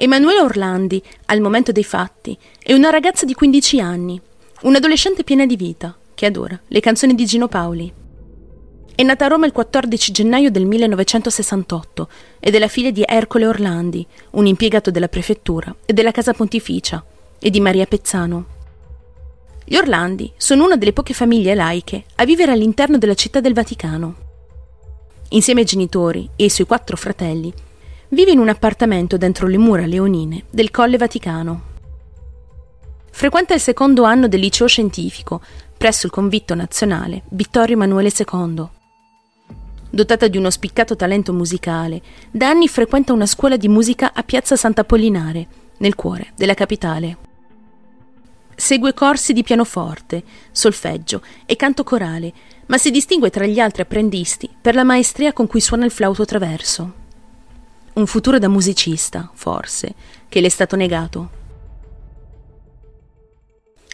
Emanuela 0.00 0.42
Orlandi, 0.42 1.02
al 1.26 1.40
momento 1.40 1.72
dei 1.72 1.82
fatti, 1.82 2.38
è 2.62 2.72
una 2.72 2.88
ragazza 2.88 3.26
di 3.26 3.34
15 3.34 3.80
anni, 3.80 4.20
un'adolescente 4.62 5.24
piena 5.24 5.44
di 5.44 5.56
vita, 5.56 5.92
che 6.14 6.26
adora 6.26 6.56
le 6.68 6.78
canzoni 6.78 7.16
di 7.16 7.26
Gino 7.26 7.48
Paoli. 7.48 7.92
È 8.94 9.02
nata 9.02 9.24
a 9.24 9.28
Roma 9.28 9.46
il 9.46 9.50
14 9.50 10.12
gennaio 10.12 10.52
del 10.52 10.66
1968 10.66 12.08
ed 12.38 12.54
è 12.54 12.60
la 12.60 12.68
figlia 12.68 12.92
di 12.92 13.02
Ercole 13.04 13.48
Orlandi, 13.48 14.06
un 14.30 14.46
impiegato 14.46 14.92
della 14.92 15.08
prefettura 15.08 15.74
e 15.84 15.92
della 15.92 16.12
Casa 16.12 16.32
Pontificia, 16.32 17.04
e 17.40 17.50
di 17.50 17.58
Maria 17.58 17.86
Pezzano. 17.86 18.46
Gli 19.64 19.74
Orlandi 19.74 20.30
sono 20.36 20.64
una 20.64 20.76
delle 20.76 20.92
poche 20.92 21.12
famiglie 21.12 21.56
laiche 21.56 22.04
a 22.14 22.24
vivere 22.24 22.52
all'interno 22.52 22.98
della 22.98 23.14
città 23.14 23.40
del 23.40 23.52
Vaticano. 23.52 24.14
Insieme 25.30 25.62
ai 25.62 25.66
genitori 25.66 26.30
e 26.36 26.44
ai 26.44 26.50
suoi 26.50 26.68
quattro 26.68 26.96
fratelli, 26.96 27.52
vive 28.10 28.30
in 28.30 28.38
un 28.38 28.48
appartamento 28.48 29.16
dentro 29.16 29.46
le 29.46 29.58
mura 29.58 29.86
leonine 29.86 30.44
del 30.50 30.70
Colle 30.70 30.96
Vaticano. 30.96 31.62
Frequenta 33.10 33.54
il 33.54 33.60
secondo 33.60 34.04
anno 34.04 34.28
del 34.28 34.40
liceo 34.40 34.66
scientifico 34.66 35.40
presso 35.76 36.06
il 36.06 36.12
convitto 36.12 36.54
nazionale 36.54 37.22
Vittorio 37.30 37.74
Emanuele 37.74 38.12
II 38.16 38.68
Dotata 39.90 40.28
di 40.28 40.36
uno 40.36 40.50
spiccato 40.50 40.96
talento 40.96 41.32
musicale, 41.32 42.02
da 42.30 42.50
anni 42.50 42.68
frequenta 42.68 43.14
una 43.14 43.24
scuola 43.24 43.56
di 43.56 43.68
musica 43.68 44.12
a 44.12 44.22
Piazza 44.22 44.54
Sant'Apollinare, 44.54 45.46
nel 45.78 45.94
cuore 45.94 46.32
della 46.36 46.52
capitale. 46.52 47.16
Segue 48.54 48.92
corsi 48.92 49.32
di 49.32 49.42
pianoforte, 49.42 50.22
solfeggio 50.50 51.22
e 51.46 51.56
canto 51.56 51.84
corale, 51.84 52.32
ma 52.66 52.76
si 52.76 52.90
distingue 52.90 53.30
tra 53.30 53.46
gli 53.46 53.60
altri 53.60 53.82
apprendisti 53.82 54.50
per 54.60 54.74
la 54.74 54.84
maestria 54.84 55.32
con 55.32 55.46
cui 55.46 55.60
suona 55.60 55.86
il 55.86 55.90
flauto 55.90 56.26
traverso. 56.26 57.06
Un 57.98 58.06
futuro 58.06 58.38
da 58.38 58.46
musicista, 58.46 59.28
forse, 59.34 59.92
che 60.28 60.40
le 60.40 60.46
è 60.46 60.50
stato 60.50 60.76
negato. 60.76 61.30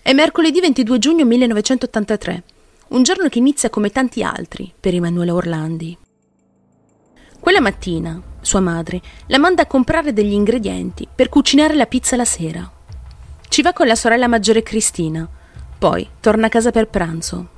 È 0.02 0.12
mercoledì 0.12 0.60
22 0.60 0.98
giugno 0.98 1.24
1983 1.24 2.42
un 2.88 3.02
giorno 3.02 3.30
che 3.30 3.38
inizia 3.38 3.70
come 3.70 3.88
tanti 3.88 4.22
altri 4.22 4.70
per 4.78 4.92
Emanuela 4.92 5.32
Orlandi. 5.32 5.96
Quella 7.40 7.62
mattina, 7.62 8.20
sua 8.42 8.60
madre 8.60 9.00
la 9.28 9.38
manda 9.38 9.62
a 9.62 9.66
comprare 9.66 10.12
degli 10.12 10.34
ingredienti 10.34 11.08
per 11.12 11.30
cucinare 11.30 11.74
la 11.74 11.86
pizza 11.86 12.14
la 12.14 12.26
sera. 12.26 12.70
Ci 13.48 13.62
va 13.62 13.72
con 13.72 13.86
la 13.86 13.94
sorella 13.94 14.28
maggiore 14.28 14.62
Cristina, 14.62 15.26
poi 15.78 16.06
torna 16.20 16.48
a 16.48 16.50
casa 16.50 16.70
per 16.70 16.88
pranzo. 16.88 17.48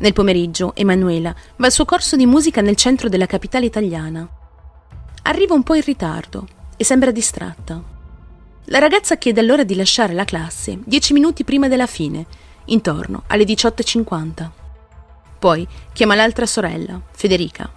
Nel 0.00 0.12
pomeriggio, 0.12 0.74
Emanuela 0.74 1.34
va 1.56 1.64
al 1.64 1.72
suo 1.72 1.86
corso 1.86 2.16
di 2.16 2.26
musica 2.26 2.60
nel 2.60 2.76
centro 2.76 3.08
della 3.08 3.24
capitale 3.24 3.64
italiana. 3.64 4.34
Arriva 5.22 5.54
un 5.54 5.62
po' 5.62 5.74
in 5.74 5.82
ritardo 5.82 6.46
e 6.76 6.84
sembra 6.84 7.10
distratta. 7.10 7.82
La 8.64 8.78
ragazza 8.78 9.16
chiede 9.16 9.40
allora 9.40 9.64
di 9.64 9.74
lasciare 9.74 10.14
la 10.14 10.24
classe 10.24 10.78
dieci 10.84 11.12
minuti 11.12 11.44
prima 11.44 11.68
della 11.68 11.86
fine 11.86 12.26
intorno 12.66 13.24
alle 13.26 13.44
18.50. 13.44 14.50
Poi 15.38 15.66
chiama 15.92 16.14
l'altra 16.14 16.46
sorella, 16.46 17.00
Federica. 17.12 17.70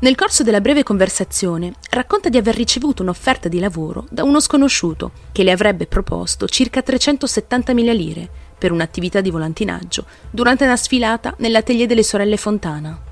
Nel 0.00 0.16
corso 0.16 0.42
della 0.42 0.60
breve 0.60 0.82
conversazione 0.82 1.74
racconta 1.90 2.28
di 2.28 2.36
aver 2.36 2.56
ricevuto 2.56 3.02
un'offerta 3.02 3.48
di 3.48 3.60
lavoro 3.60 4.06
da 4.10 4.24
uno 4.24 4.40
sconosciuto 4.40 5.12
che 5.30 5.44
le 5.44 5.52
avrebbe 5.52 5.86
proposto 5.86 6.48
circa 6.48 6.80
370.000 6.80 7.94
lire 7.94 8.28
per 8.58 8.72
un'attività 8.72 9.20
di 9.20 9.30
volantinaggio 9.30 10.04
durante 10.30 10.64
una 10.64 10.76
sfilata 10.76 11.34
nell'atelier 11.38 11.86
delle 11.86 12.02
sorelle 12.02 12.36
Fontana. 12.36 13.11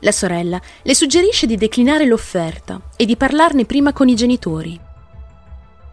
La 0.00 0.12
sorella 0.12 0.60
le 0.82 0.94
suggerisce 0.94 1.46
di 1.46 1.56
declinare 1.56 2.06
l'offerta 2.06 2.80
e 2.96 3.04
di 3.04 3.16
parlarne 3.16 3.64
prima 3.64 3.92
con 3.92 4.08
i 4.08 4.14
genitori. 4.14 4.78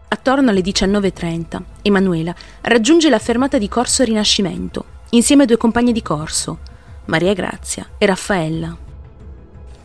Attorno 0.08 0.50
alle 0.50 0.60
19.30, 0.60 1.60
Emanuela 1.82 2.34
raggiunge 2.62 3.08
la 3.08 3.18
fermata 3.18 3.58
di 3.58 3.68
Corso 3.68 4.04
Rinascimento, 4.04 4.84
insieme 5.10 5.42
a 5.42 5.46
due 5.46 5.56
compagne 5.56 5.90
di 5.90 6.02
corso, 6.02 6.58
Maria 7.06 7.32
Grazia 7.32 7.88
e 7.98 8.06
Raffaella. 8.06 8.76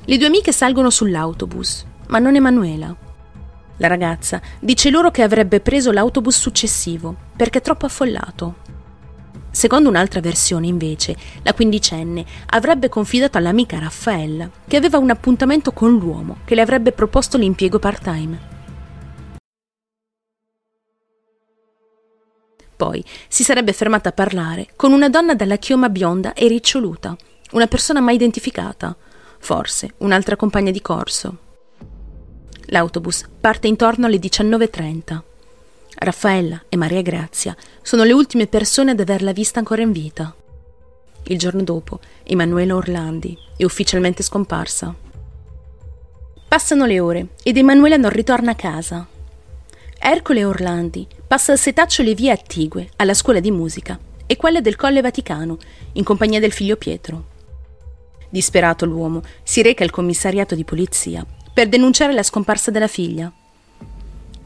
Le 0.05 0.17
due 0.17 0.27
amiche 0.27 0.51
salgono 0.51 0.91
sull'autobus, 0.91 1.85
ma 2.07 2.19
non 2.19 2.35
Emanuela. 2.35 2.95
La 3.77 3.87
ragazza 3.87 4.39
dice 4.59 4.91
loro 4.91 5.09
che 5.09 5.23
avrebbe 5.23 5.59
preso 5.59 5.91
l'autobus 5.91 6.37
successivo, 6.37 7.15
perché 7.35 7.57
è 7.57 7.61
troppo 7.61 7.87
affollato. 7.87 8.55
Secondo 9.51 9.89
un'altra 9.89 10.21
versione, 10.21 10.67
invece, 10.67 11.15
la 11.43 11.53
quindicenne 11.53 12.25
avrebbe 12.47 12.87
confidato 12.87 13.37
all'amica 13.37 13.77
Raffaella 13.79 14.49
che 14.65 14.77
aveva 14.77 14.97
un 14.97 15.09
appuntamento 15.09 15.73
con 15.73 15.97
l'uomo 15.97 16.37
che 16.45 16.55
le 16.55 16.61
avrebbe 16.61 16.93
proposto 16.93 17.37
l'impiego 17.37 17.77
part-time. 17.77 18.49
Poi 22.77 23.03
si 23.27 23.43
sarebbe 23.43 23.73
fermata 23.73 24.09
a 24.09 24.13
parlare 24.13 24.69
con 24.75 24.93
una 24.93 25.09
donna 25.09 25.35
dalla 25.35 25.57
chioma 25.57 25.89
bionda 25.89 26.33
e 26.33 26.47
riccioluta, 26.47 27.15
una 27.51 27.67
persona 27.67 27.99
mai 27.99 28.15
identificata, 28.15 28.95
forse 29.37 29.93
un'altra 29.97 30.35
compagna 30.35 30.71
di 30.71 30.81
corso. 30.81 31.37
L'autobus 32.67 33.27
parte 33.39 33.67
intorno 33.67 34.05
alle 34.05 34.17
19.30. 34.17 35.30
Raffaella 35.95 36.63
e 36.69 36.77
Maria 36.77 37.01
Grazia 37.01 37.55
sono 37.81 38.03
le 38.03 38.13
ultime 38.13 38.47
persone 38.47 38.91
ad 38.91 38.99
averla 38.99 39.33
vista 39.33 39.59
ancora 39.59 39.81
in 39.81 39.91
vita. 39.91 40.35
Il 41.23 41.37
giorno 41.37 41.61
dopo, 41.61 41.99
Emanuela 42.23 42.75
Orlandi 42.75 43.37
è 43.55 43.63
ufficialmente 43.63 44.23
scomparsa. 44.23 44.93
Passano 46.47 46.85
le 46.85 46.99
ore 46.99 47.27
ed 47.43 47.57
Emanuela 47.57 47.97
non 47.97 48.09
ritorna 48.09 48.51
a 48.51 48.55
casa. 48.55 49.07
Ercole 49.99 50.43
Orlandi 50.43 51.07
passa 51.27 51.51
il 51.51 51.59
setaccio 51.59 52.01
le 52.01 52.15
vie 52.15 52.31
attigue 52.31 52.89
alla 52.95 53.13
scuola 53.13 53.39
di 53.39 53.51
musica 53.51 53.99
e 54.25 54.35
quelle 54.35 54.61
del 54.61 54.75
Colle 54.75 55.01
Vaticano 55.01 55.57
in 55.93 56.03
compagnia 56.03 56.39
del 56.39 56.51
figlio 56.51 56.75
Pietro. 56.75 57.25
Disperato 58.29 58.85
l'uomo 58.85 59.21
si 59.43 59.61
reca 59.61 59.83
al 59.83 59.91
commissariato 59.91 60.55
di 60.55 60.63
polizia 60.63 61.25
per 61.53 61.67
denunciare 61.67 62.13
la 62.13 62.23
scomparsa 62.23 62.71
della 62.71 62.87
figlia. 62.87 63.31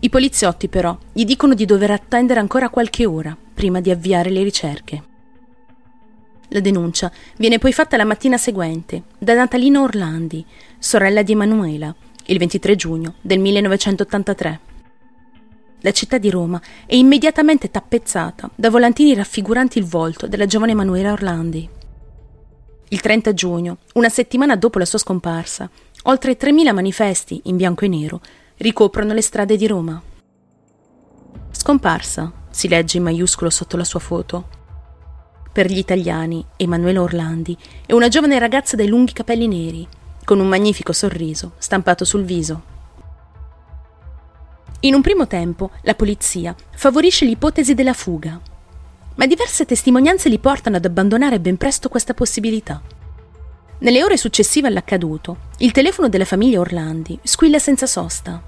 I 0.06 0.10
poliziotti 0.10 0.68
però 0.68 0.96
gli 1.12 1.26
dicono 1.26 1.56
di 1.56 1.66
dover 1.66 1.90
attendere 1.90 2.40
ancora 2.40 2.70
qualche 2.70 3.08
ora 3.08 3.36
prima 3.56 3.82
di 3.82 3.90
avviare 3.90 4.30
le 4.30 4.44
ricerche. 4.44 5.04
La 6.50 6.60
denuncia 6.60 7.12
viene 7.38 7.58
poi 7.58 7.74
fatta 7.74 7.98
la 7.98 8.06
mattina 8.06 8.38
seguente 8.38 9.06
da 9.18 9.34
Natalina 9.34 9.82
Orlandi, 9.82 10.46
sorella 10.78 11.24
di 11.24 11.32
Emanuela, 11.32 11.94
il 12.26 12.38
23 12.38 12.76
giugno 12.76 13.16
del 13.20 13.40
1983 13.40 14.60
la 15.82 15.92
città 15.92 16.18
di 16.18 16.30
Roma 16.30 16.60
è 16.86 16.96
immediatamente 16.96 17.70
tappezzata 17.70 18.50
da 18.56 18.70
volantini 18.72 19.14
raffiguranti 19.14 19.78
il 19.78 19.86
volto 19.86 20.28
della 20.28 20.48
giovane 20.48 20.72
Emanuela 20.72 21.12
Orlandi. 21.12 21.70
Il 22.90 23.02
30 23.02 23.34
giugno, 23.34 23.78
una 23.94 24.10
settimana 24.10 24.56
dopo 24.56 24.80
la 24.80 24.86
sua 24.86 24.98
scomparsa, 24.98 25.70
oltre 26.04 26.38
3.000 26.38 26.74
manifesti 26.74 27.42
in 27.46 27.58
bianco 27.58 27.86
e 27.86 27.88
nero 27.88 28.22
ricoprono 28.58 29.14
le 29.14 29.22
strade 29.22 29.58
di 29.58 29.68
Roma. 29.68 30.02
Scomparsa, 31.52 32.32
si 32.50 32.68
legge 32.68 32.98
in 32.98 33.04
maiuscolo 33.04 33.50
sotto 33.50 33.76
la 33.76 33.84
sua 33.84 34.00
foto. 34.00 34.48
Per 35.52 35.70
gli 35.70 35.78
italiani, 35.78 36.46
Emanuela 36.56 37.02
Orlandi 37.02 37.58
è 37.86 37.94
una 37.94 38.08
giovane 38.08 38.40
ragazza 38.40 38.76
dai 38.76 38.88
lunghi 38.88 39.14
capelli 39.14 39.48
neri, 39.48 39.88
con 40.24 40.40
un 40.40 40.48
magnifico 40.48 40.94
sorriso 40.94 41.54
stampato 41.58 42.06
sul 42.06 42.24
viso. 42.24 42.74
In 44.82 44.94
un 44.94 45.02
primo 45.02 45.28
tempo 45.28 45.72
la 45.82 45.96
polizia 45.96 46.56
favorisce 46.76 47.26
l'ipotesi 47.26 47.74
della 47.74 47.94
fuga, 47.94 48.40
ma 49.16 49.26
diverse 49.26 49.66
testimonianze 49.66 50.30
li 50.30 50.40
portano 50.40 50.78
ad 50.78 50.86
abbandonare 50.86 51.40
ben 51.40 51.58
presto 51.58 51.90
questa 51.90 52.14
possibilità. 52.14 52.82
Nelle 53.80 54.04
ore 54.04 54.18
successive 54.18 54.68
all'accaduto, 54.68 55.38
il 55.58 55.72
telefono 55.72 56.08
della 56.08 56.26
famiglia 56.26 56.60
Orlandi 56.60 57.20
squilla 57.24 57.60
senza 57.60 57.86
sosta. 57.86 58.42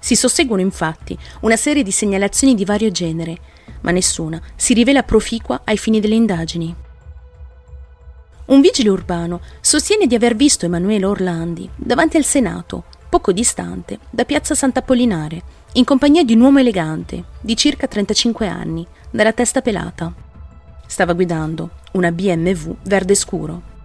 Si 0.00 0.16
susseguono 0.16 0.62
infatti 0.62 1.16
una 1.40 1.56
serie 1.56 1.82
di 1.82 1.90
segnalazioni 1.90 2.54
di 2.54 2.64
vario 2.64 2.90
genere, 2.90 3.38
ma 3.82 3.90
nessuna 3.90 4.40
si 4.56 4.74
rivela 4.74 5.02
proficua 5.02 5.62
ai 5.64 5.76
fini 5.76 6.00
delle 6.00 6.14
indagini. 6.14 6.74
Un 8.46 8.60
vigile 8.60 8.88
urbano 8.88 9.40
sostiene 9.60 10.06
di 10.06 10.14
aver 10.14 10.34
visto 10.34 10.64
Emanuele 10.64 11.04
Orlandi 11.04 11.68
davanti 11.76 12.16
al 12.16 12.24
Senato 12.24 12.84
poco 13.08 13.32
distante, 13.32 13.98
da 14.10 14.24
piazza 14.24 14.54
Sant'Apollinare, 14.54 15.42
in 15.72 15.84
compagnia 15.84 16.24
di 16.24 16.34
un 16.34 16.42
uomo 16.42 16.58
elegante, 16.58 17.24
di 17.40 17.56
circa 17.56 17.86
35 17.86 18.46
anni, 18.46 18.86
dalla 19.10 19.32
testa 19.32 19.62
pelata. 19.62 20.12
Stava 20.86 21.14
guidando 21.14 21.70
una 21.92 22.12
BMW 22.12 22.74
verde 22.82 23.14
scuro. 23.14 23.76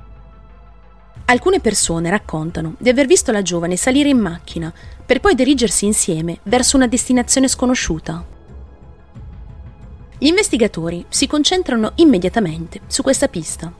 Alcune 1.25 1.60
persone 1.60 2.10
raccontano 2.10 2.75
di 2.78 2.90
aver 2.90 3.08
visto 3.08 3.31
la 3.31 3.42
giovane 3.42 3.75
salire 3.75 4.10
in 4.10 4.20
macchina 4.20 4.74
per 5.06 5.20
poi 5.20 5.36
dirigersi 5.36 5.86
insieme 5.86 6.40
verso 6.44 6.75
una 6.75 6.88
destinazione 6.88 7.48
sconosciuta. 7.48 8.25
Gli 10.18 10.28
investigatori 10.28 11.06
si 11.10 11.28
concentrano 11.28 11.92
immediatamente 11.96 12.81
su 12.88 13.02
questa 13.02 13.28
pista. 13.28 13.72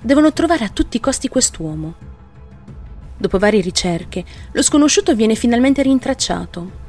Devono 0.00 0.32
trovare 0.32 0.64
a 0.64 0.70
tutti 0.70 0.96
i 0.96 1.00
costi 1.00 1.28
quest'uomo 1.28 2.14
Dopo 3.18 3.38
varie 3.38 3.62
ricerche, 3.62 4.24
lo 4.52 4.62
sconosciuto 4.62 5.14
viene 5.14 5.34
finalmente 5.34 5.82
rintracciato. 5.82 6.84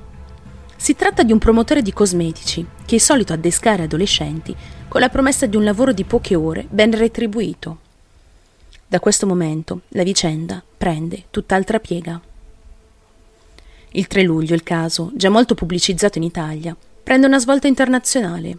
Si 0.76 0.94
tratta 0.94 1.24
di 1.24 1.32
un 1.32 1.40
promotore 1.40 1.82
di 1.82 1.94
cosmetici 1.94 2.66
che 2.86 2.98
è 2.98 3.00
solito 3.00 3.32
addescare 3.32 3.84
adolescenti 3.84 4.54
con 4.90 5.00
la 5.00 5.10
promessa 5.10 5.46
di 5.46 5.56
un 5.56 5.64
lavoro 5.64 5.94
di 5.94 6.04
poche 6.04 6.36
ore 6.36 6.68
ben 6.70 6.92
retribuito. 6.92 7.80
Da 8.90 9.02
questo 9.02 9.28
momento 9.28 9.82
la 9.90 10.04
vicenda 10.04 10.64
prende 10.78 11.26
tutt'altra 11.30 11.78
piega. 11.78 12.22
Il 13.92 14.08
3 14.08 14.24
luglio 14.24 14.56
il 14.56 14.64
caso, 14.64 15.12
già 15.14 15.28
molto 15.28 15.56
pubblicizzato 15.56 16.18
in 16.18 16.24
Italia, 16.24 16.74
prende 17.04 17.28
una 17.28 17.38
svolta 17.38 17.68
internazionale. 17.68 18.58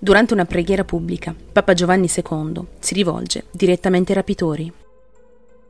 Durante 0.00 0.34
una 0.34 0.46
preghiera 0.46 0.82
pubblica, 0.82 1.32
Papa 1.52 1.74
Giovanni 1.74 2.10
II 2.12 2.60
si 2.80 2.94
rivolge 2.94 3.44
direttamente 3.52 4.10
ai 4.10 4.18
rapitori. 4.18 4.72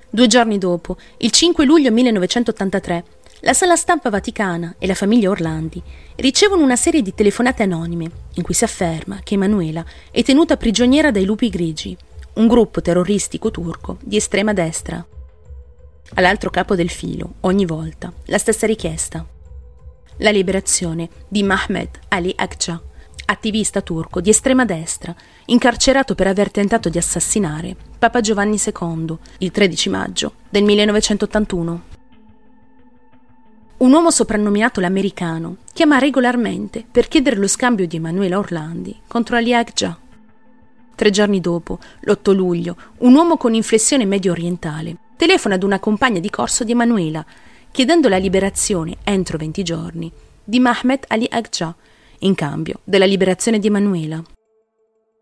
Due 0.08 0.26
giorni 0.26 0.56
dopo, 0.56 0.96
il 1.18 1.30
5 1.30 1.66
luglio 1.66 1.92
1983, 1.92 3.04
la 3.40 3.52
sala 3.52 3.76
stampa 3.76 4.08
vaticana 4.08 4.76
e 4.78 4.86
la 4.86 4.94
famiglia 4.94 5.28
Orlandi 5.28 5.82
ricevono 6.16 6.64
una 6.64 6.76
serie 6.76 7.02
di 7.02 7.12
telefonate 7.12 7.62
anonime 7.62 8.10
in 8.34 8.42
cui 8.42 8.54
si 8.54 8.64
afferma 8.64 9.20
che 9.22 9.34
Emanuela 9.34 9.84
è 10.10 10.22
tenuta 10.22 10.56
prigioniera 10.56 11.10
dai 11.10 11.26
lupi 11.26 11.50
grigi, 11.50 11.94
un 12.34 12.46
gruppo 12.46 12.80
terroristico 12.80 13.50
turco 13.50 13.98
di 14.02 14.16
estrema 14.16 14.52
destra. 14.52 15.04
All'altro 16.14 16.50
capo 16.50 16.74
del 16.74 16.90
filo, 16.90 17.34
ogni 17.40 17.66
volta, 17.66 18.12
la 18.26 18.38
stessa 18.38 18.66
richiesta. 18.66 19.26
La 20.18 20.30
liberazione 20.30 21.08
di 21.28 21.42
Mahmed 21.42 21.90
Ali 22.08 22.32
Akça, 22.36 22.80
attivista 23.26 23.82
turco 23.82 24.20
di 24.20 24.30
estrema 24.30 24.64
destra, 24.64 25.14
incarcerato 25.46 26.14
per 26.14 26.26
aver 26.26 26.50
tentato 26.50 26.88
di 26.88 26.98
assassinare 26.98 27.76
Papa 27.98 28.20
Giovanni 28.20 28.58
II 28.58 29.16
il 29.38 29.50
13 29.50 29.88
maggio 29.90 30.32
del 30.48 30.64
1981. 30.64 31.82
Un 33.78 33.92
uomo 33.92 34.10
soprannominato 34.10 34.80
l'americano 34.80 35.58
chiama 35.72 35.98
regolarmente 35.98 36.84
per 36.90 37.06
chiedere 37.06 37.36
lo 37.36 37.46
scambio 37.46 37.86
di 37.86 37.96
Emanuela 37.96 38.38
Orlandi 38.38 38.98
contro 39.06 39.36
Ali 39.36 39.54
Akça. 39.54 39.96
Tre 40.98 41.10
giorni 41.10 41.40
dopo, 41.40 41.78
l'8 42.00 42.34
luglio, 42.34 42.76
un 42.98 43.14
uomo 43.14 43.36
con 43.36 43.54
inflessione 43.54 44.04
medio 44.04 44.32
orientale 44.32 44.96
telefona 45.14 45.54
ad 45.54 45.62
una 45.62 45.78
compagna 45.78 46.18
di 46.18 46.28
corso 46.28 46.64
di 46.64 46.72
Emanuela, 46.72 47.24
chiedendo 47.70 48.08
la 48.08 48.16
liberazione 48.16 48.96
entro 49.04 49.38
20 49.38 49.62
giorni 49.62 50.10
di 50.42 50.58
Mahmed 50.58 51.04
Ali 51.06 51.28
Akça, 51.30 51.72
in 52.18 52.34
cambio 52.34 52.80
della 52.82 53.04
liberazione 53.04 53.60
di 53.60 53.68
Emanuela. 53.68 54.20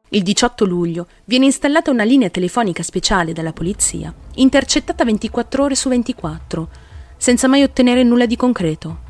Il 0.09 0.23
18 0.23 0.65
luglio 0.65 1.09
viene 1.27 1.45
installata 1.45 1.91
una 1.91 2.05
linea 2.05 2.31
telefonica 2.31 2.83
speciale 2.83 3.35
dalla 3.35 3.53
polizia, 3.53 4.15
intercettata 4.37 5.05
24 5.05 5.63
ore 5.63 5.75
su 5.75 5.91
24, 5.91 6.69
senza 7.19 7.49
mai 7.49 7.63
ottenere 7.63 8.03
nulla 8.03 8.25
di 8.25 8.37
concreto. 8.37 9.01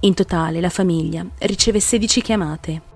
In 0.00 0.14
totale 0.14 0.60
la 0.60 0.70
famiglia 0.70 1.24
riceve 1.38 1.78
16 1.78 2.20
chiamate. 2.20 2.87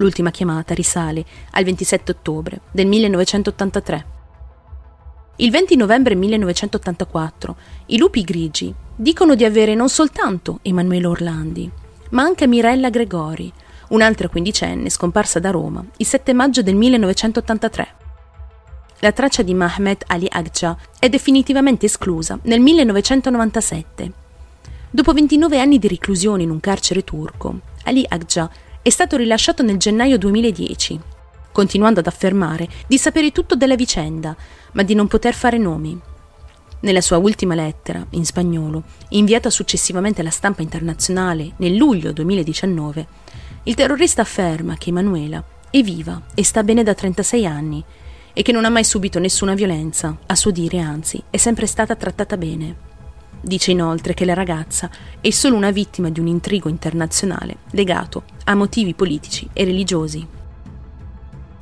L'ultima 0.00 0.30
chiamata 0.30 0.72
risale 0.72 1.24
al 1.50 1.64
27 1.64 2.12
ottobre 2.12 2.60
del 2.70 2.86
1983. 2.86 4.06
Il 5.36 5.50
20 5.50 5.76
novembre 5.76 6.14
1984 6.14 7.56
i 7.86 7.98
lupi 7.98 8.22
grigi 8.22 8.74
dicono 8.96 9.34
di 9.34 9.44
avere 9.44 9.74
non 9.74 9.90
soltanto 9.90 10.60
Emanuele 10.62 11.06
Orlandi, 11.06 11.70
ma 12.10 12.22
anche 12.22 12.46
Mirella 12.46 12.88
Gregori, 12.88 13.52
un'altra 13.88 14.28
quindicenne 14.28 14.88
scomparsa 14.88 15.38
da 15.38 15.50
Roma 15.50 15.84
il 15.98 16.06
7 16.06 16.32
maggio 16.32 16.62
del 16.62 16.76
1983. 16.76 17.88
La 19.00 19.12
traccia 19.12 19.42
di 19.42 19.52
Mahmed 19.52 20.04
Ali 20.06 20.26
Agca 20.30 20.78
è 20.98 21.10
definitivamente 21.10 21.84
esclusa 21.84 22.38
nel 22.44 22.60
1997. 22.60 24.12
Dopo 24.90 25.12
29 25.12 25.60
anni 25.60 25.78
di 25.78 25.88
reclusione 25.88 26.42
in 26.42 26.50
un 26.50 26.60
carcere 26.60 27.04
turco, 27.04 27.60
Ali 27.84 28.04
Agca 28.08 28.50
è 28.82 28.88
stato 28.88 29.16
rilasciato 29.16 29.62
nel 29.62 29.76
gennaio 29.76 30.16
2010, 30.16 30.98
continuando 31.52 32.00
ad 32.00 32.06
affermare 32.06 32.68
di 32.86 32.96
sapere 32.96 33.30
tutto 33.30 33.54
della 33.54 33.74
vicenda, 33.74 34.34
ma 34.72 34.82
di 34.82 34.94
non 34.94 35.06
poter 35.06 35.34
fare 35.34 35.58
nomi. 35.58 35.98
Nella 36.80 37.02
sua 37.02 37.18
ultima 37.18 37.54
lettera, 37.54 38.06
in 38.10 38.24
spagnolo, 38.24 38.84
inviata 39.10 39.50
successivamente 39.50 40.22
alla 40.22 40.30
stampa 40.30 40.62
internazionale 40.62 41.52
nel 41.56 41.74
luglio 41.74 42.12
2019, 42.12 43.06
il 43.64 43.74
terrorista 43.74 44.22
afferma 44.22 44.76
che 44.78 44.88
Emanuela 44.88 45.44
è 45.68 45.82
viva 45.82 46.22
e 46.34 46.42
sta 46.42 46.62
bene 46.62 46.82
da 46.82 46.94
36 46.94 47.46
anni 47.46 47.84
e 48.32 48.42
che 48.42 48.52
non 48.52 48.64
ha 48.64 48.70
mai 48.70 48.84
subito 48.84 49.18
nessuna 49.18 49.52
violenza, 49.52 50.16
a 50.24 50.34
suo 50.34 50.50
dire 50.50 50.78
anzi 50.78 51.22
è 51.28 51.36
sempre 51.36 51.66
stata 51.66 51.94
trattata 51.96 52.38
bene. 52.38 52.89
Dice 53.40 53.70
inoltre 53.70 54.12
che 54.12 54.24
la 54.24 54.34
ragazza 54.34 54.90
è 55.20 55.30
solo 55.30 55.56
una 55.56 55.70
vittima 55.70 56.10
di 56.10 56.20
un 56.20 56.26
intrigo 56.26 56.68
internazionale 56.68 57.58
legato 57.70 58.24
a 58.44 58.54
motivi 58.54 58.94
politici 58.94 59.48
e 59.52 59.64
religiosi. 59.64 60.26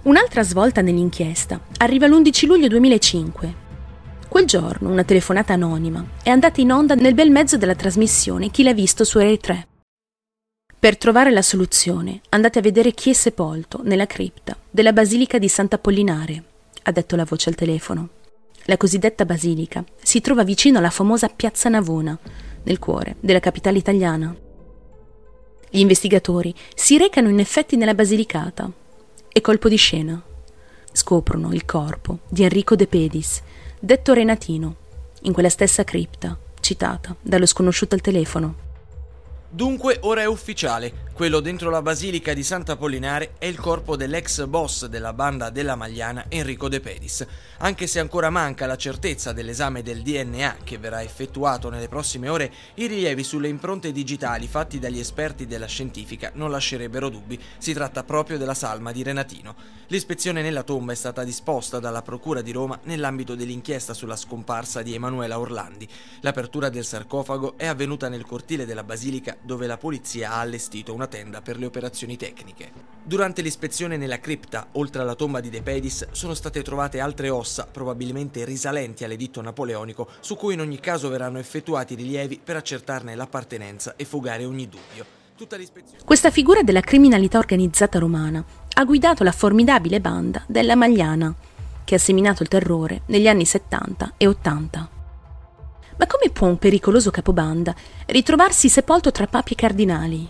Un'altra 0.02 0.42
svolta 0.42 0.80
nell'inchiesta 0.80 1.60
arriva 1.78 2.06
l'11 2.06 2.46
luglio 2.46 2.68
2005 2.68 3.54
Quel 4.28 4.46
giorno 4.46 4.90
una 4.90 5.04
telefonata 5.04 5.52
anonima 5.52 6.04
è 6.22 6.30
andata 6.30 6.60
in 6.60 6.72
onda 6.72 6.94
nel 6.94 7.14
bel 7.14 7.30
mezzo 7.30 7.56
della 7.56 7.74
trasmissione 7.74 8.50
Chi 8.50 8.62
l'ha 8.62 8.72
visto 8.72 9.04
su 9.04 9.18
Rai 9.18 9.38
3. 9.38 9.66
Per 10.78 10.96
trovare 10.96 11.30
la 11.30 11.42
soluzione 11.42 12.20
andate 12.28 12.60
a 12.60 12.62
vedere 12.62 12.92
chi 12.92 13.10
è 13.10 13.12
sepolto 13.12 13.80
nella 13.82 14.06
cripta 14.06 14.56
della 14.70 14.92
Basilica 14.92 15.38
di 15.38 15.48
Sant'Apollinare, 15.48 16.42
ha 16.84 16.92
detto 16.92 17.16
la 17.16 17.24
voce 17.24 17.48
al 17.48 17.56
telefono. 17.56 18.08
La 18.68 18.76
cosiddetta 18.76 19.24
basilica 19.24 19.82
si 20.02 20.20
trova 20.20 20.44
vicino 20.44 20.76
alla 20.76 20.90
famosa 20.90 21.30
Piazza 21.30 21.70
Navona, 21.70 22.18
nel 22.64 22.78
cuore 22.78 23.16
della 23.18 23.40
capitale 23.40 23.78
italiana. 23.78 24.36
Gli 25.70 25.78
investigatori 25.78 26.54
si 26.74 26.98
recano 26.98 27.30
in 27.30 27.38
effetti 27.38 27.76
nella 27.76 27.94
Basilicata 27.94 28.70
e 29.32 29.40
colpo 29.40 29.70
di 29.70 29.76
scena. 29.76 30.22
Scoprono 30.92 31.54
il 31.54 31.64
corpo 31.64 32.18
di 32.28 32.42
Enrico 32.42 32.76
De 32.76 32.86
Pedis, 32.86 33.40
detto 33.80 34.12
Renatino, 34.12 34.76
in 35.22 35.32
quella 35.32 35.48
stessa 35.48 35.82
cripta, 35.82 36.38
citata 36.60 37.16
dallo 37.22 37.46
sconosciuto 37.46 37.94
al 37.94 38.02
telefono. 38.02 38.67
Dunque 39.50 39.96
ora 40.02 40.20
è 40.20 40.26
ufficiale, 40.26 41.06
quello 41.14 41.40
dentro 41.40 41.70
la 41.70 41.80
basilica 41.80 42.34
di 42.34 42.42
Sant'Apollinare 42.42 43.32
è 43.38 43.46
il 43.46 43.58
corpo 43.58 43.96
dell'ex 43.96 44.44
boss 44.44 44.84
della 44.84 45.14
banda 45.14 45.48
della 45.48 45.74
Magliana 45.74 46.26
Enrico 46.28 46.68
De 46.68 46.80
Pedis, 46.80 47.26
anche 47.56 47.86
se 47.86 47.98
ancora 47.98 48.28
manca 48.28 48.66
la 48.66 48.76
certezza 48.76 49.32
dell'esame 49.32 49.82
del 49.82 50.02
DNA 50.02 50.58
che 50.62 50.76
verrà 50.76 51.02
effettuato 51.02 51.70
nelle 51.70 51.88
prossime 51.88 52.28
ore, 52.28 52.52
i 52.74 52.86
rilievi 52.86 53.24
sulle 53.24 53.48
impronte 53.48 53.90
digitali 53.90 54.46
fatti 54.46 54.78
dagli 54.78 54.98
esperti 54.98 55.46
della 55.46 55.66
scientifica 55.66 56.30
non 56.34 56.50
lascerebbero 56.50 57.08
dubbi, 57.08 57.40
si 57.56 57.72
tratta 57.72 58.04
proprio 58.04 58.36
della 58.36 58.54
salma 58.54 58.92
di 58.92 59.02
Renatino. 59.02 59.56
L'ispezione 59.86 60.42
nella 60.42 60.62
tomba 60.62 60.92
è 60.92 60.94
stata 60.94 61.24
disposta 61.24 61.78
dalla 61.78 62.02
Procura 62.02 62.42
di 62.42 62.52
Roma 62.52 62.78
nell'ambito 62.82 63.34
dell'inchiesta 63.34 63.94
sulla 63.94 64.16
scomparsa 64.16 64.82
di 64.82 64.92
Emanuela 64.92 65.38
Orlandi. 65.38 65.88
L'apertura 66.20 66.68
del 66.68 66.84
sarcofago 66.84 67.56
è 67.56 67.64
avvenuta 67.64 68.10
nel 68.10 68.26
cortile 68.26 68.66
della 68.66 68.84
basilica 68.84 69.36
dove 69.42 69.66
la 69.66 69.76
polizia 69.76 70.32
ha 70.32 70.40
allestito 70.40 70.94
una 70.94 71.06
tenda 71.06 71.40
per 71.40 71.58
le 71.58 71.66
operazioni 71.66 72.16
tecniche. 72.16 72.70
Durante 73.02 73.42
l'ispezione 73.42 73.96
nella 73.96 74.20
cripta, 74.20 74.68
oltre 74.72 75.02
alla 75.02 75.14
tomba 75.14 75.40
di 75.40 75.50
De 75.50 75.62
Pedis, 75.62 76.08
sono 76.10 76.34
state 76.34 76.62
trovate 76.62 77.00
altre 77.00 77.30
ossa, 77.30 77.66
probabilmente 77.66 78.44
risalenti 78.44 79.04
all'editto 79.04 79.40
napoleonico, 79.40 80.08
su 80.20 80.36
cui 80.36 80.54
in 80.54 80.60
ogni 80.60 80.80
caso 80.80 81.08
verranno 81.08 81.38
effettuati 81.38 81.94
rilievi 81.94 82.40
per 82.42 82.56
accertarne 82.56 83.14
l'appartenenza 83.14 83.94
e 83.96 84.04
fugare 84.04 84.44
ogni 84.44 84.68
dubbio. 84.68 85.16
Questa 86.04 86.30
figura 86.30 86.62
della 86.62 86.80
criminalità 86.80 87.38
organizzata 87.38 87.98
romana 87.98 88.44
ha 88.74 88.84
guidato 88.84 89.22
la 89.22 89.32
formidabile 89.32 90.00
banda 90.00 90.44
della 90.48 90.74
Magliana, 90.74 91.32
che 91.84 91.94
ha 91.94 91.98
seminato 91.98 92.42
il 92.42 92.48
terrore 92.48 93.02
negli 93.06 93.28
anni 93.28 93.44
70 93.44 94.14
e 94.16 94.26
80. 94.26 94.97
Ma 95.98 96.06
come 96.06 96.30
può 96.32 96.46
un 96.46 96.58
pericoloso 96.58 97.10
capobanda 97.10 97.74
ritrovarsi 98.06 98.68
sepolto 98.68 99.10
tra 99.10 99.26
papi 99.26 99.52
e 99.52 99.56
cardinali? 99.56 100.28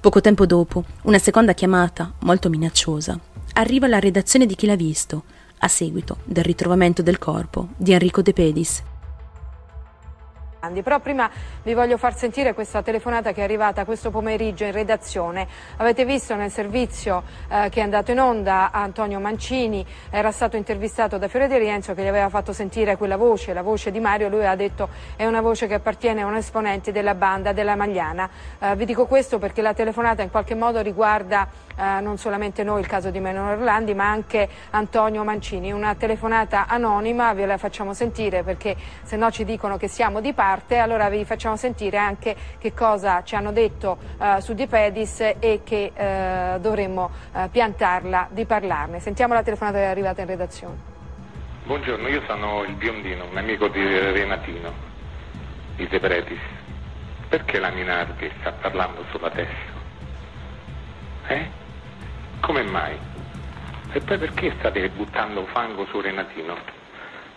Poco 0.00 0.20
tempo 0.20 0.46
dopo, 0.46 0.84
una 1.02 1.18
seconda 1.18 1.54
chiamata, 1.54 2.12
molto 2.20 2.48
minacciosa, 2.48 3.18
arriva 3.54 3.86
alla 3.86 4.00
redazione 4.00 4.46
di 4.46 4.56
Chi 4.56 4.66
l'ha 4.66 4.74
visto, 4.74 5.22
a 5.58 5.68
seguito 5.68 6.18
del 6.24 6.42
ritrovamento 6.42 7.02
del 7.02 7.18
corpo 7.18 7.68
di 7.76 7.92
Enrico 7.92 8.20
De 8.20 8.32
Pedis, 8.32 8.82
però 10.62 11.00
prima 11.00 11.28
vi 11.64 11.74
voglio 11.74 11.96
far 11.96 12.16
sentire 12.16 12.54
questa 12.54 12.82
telefonata 12.82 13.32
che 13.32 13.40
è 13.40 13.42
arrivata 13.44 13.84
questo 13.84 14.10
pomeriggio 14.10 14.62
in 14.62 14.70
redazione. 14.70 15.48
Avete 15.78 16.04
visto 16.04 16.36
nel 16.36 16.52
servizio 16.52 17.24
eh, 17.48 17.68
che 17.68 17.80
è 17.80 17.82
andato 17.82 18.12
in 18.12 18.20
onda 18.20 18.70
Antonio 18.70 19.18
Mancini, 19.18 19.84
era 20.08 20.30
stato 20.30 20.56
intervistato 20.56 21.18
da 21.18 21.26
Fiore 21.26 21.48
di 21.48 21.58
Rienzo 21.58 21.94
che 21.94 22.04
gli 22.04 22.06
aveva 22.06 22.28
fatto 22.28 22.52
sentire 22.52 22.96
quella 22.96 23.16
voce, 23.16 23.52
la 23.52 23.62
voce 23.62 23.90
di 23.90 23.98
Mario, 23.98 24.28
lui 24.28 24.46
ha 24.46 24.54
detto 24.54 24.88
è 25.16 25.26
una 25.26 25.40
voce 25.40 25.66
che 25.66 25.74
appartiene 25.74 26.22
a 26.22 26.26
un 26.26 26.36
esponente 26.36 26.92
della 26.92 27.16
banda 27.16 27.52
della 27.52 27.74
Magliana. 27.74 28.30
Eh, 28.60 28.76
vi 28.76 28.84
dico 28.84 29.06
questo 29.06 29.40
perché 29.40 29.62
la 29.62 29.74
telefonata 29.74 30.22
in 30.22 30.30
qualche 30.30 30.54
modo 30.54 30.80
riguarda 30.80 31.48
eh, 31.76 32.00
non 32.00 32.18
solamente 32.18 32.62
noi 32.62 32.80
il 32.80 32.86
caso 32.86 33.10
di 33.10 33.20
Manuel 33.20 33.58
Orlandi, 33.58 33.94
ma 33.94 34.10
anche 34.10 34.48
Antonio 34.70 35.24
Mancini. 35.24 35.72
Una 35.72 35.94
telefonata 35.94 36.66
anonima, 36.66 37.32
ve 37.32 37.46
la 37.46 37.58
facciamo 37.58 37.94
sentire 37.94 38.42
perché 38.42 38.76
se 39.02 39.16
no 39.16 39.30
ci 39.30 39.44
dicono 39.44 39.76
che 39.76 39.88
siamo 39.88 40.20
di 40.20 40.32
parte, 40.32 40.78
allora 40.78 41.08
vi 41.08 41.24
facciamo 41.24 41.56
sentire 41.56 41.96
anche 41.96 42.36
che 42.58 42.72
cosa 42.72 43.22
ci 43.22 43.34
hanno 43.34 43.52
detto 43.52 43.98
eh, 44.20 44.40
su 44.40 44.54
Di 44.54 44.66
Pedis 44.66 45.20
e 45.38 45.60
che 45.64 45.92
eh, 45.94 46.60
dovremmo 46.60 47.10
eh, 47.32 47.48
piantarla 47.50 48.28
di 48.30 48.44
parlarne. 48.44 49.00
Sentiamo 49.00 49.34
la 49.34 49.42
telefonata 49.42 49.78
che 49.78 49.84
è 49.84 49.88
arrivata 49.88 50.20
in 50.20 50.26
redazione. 50.26 50.90
Buongiorno, 51.64 52.08
io 52.08 52.22
sono 52.26 52.64
il 52.64 52.74
biondino, 52.74 53.24
un 53.30 53.36
amico 53.36 53.68
di 53.68 53.80
Renatino, 53.80 54.72
di 55.76 55.86
De 55.86 56.00
Pretis. 56.00 56.40
Perché 57.28 57.58
la 57.60 57.70
Minardi 57.70 58.30
sta 58.40 58.52
parlando 58.52 59.04
sulla 59.10 59.30
testa? 59.30 59.70
Eh? 61.28 61.60
Come 62.42 62.62
mai? 62.64 62.98
E 63.92 64.00
poi 64.00 64.18
perché 64.18 64.52
state 64.58 64.88
buttando 64.88 65.46
fango 65.52 65.86
su 65.86 66.00
Renatino? 66.00 66.58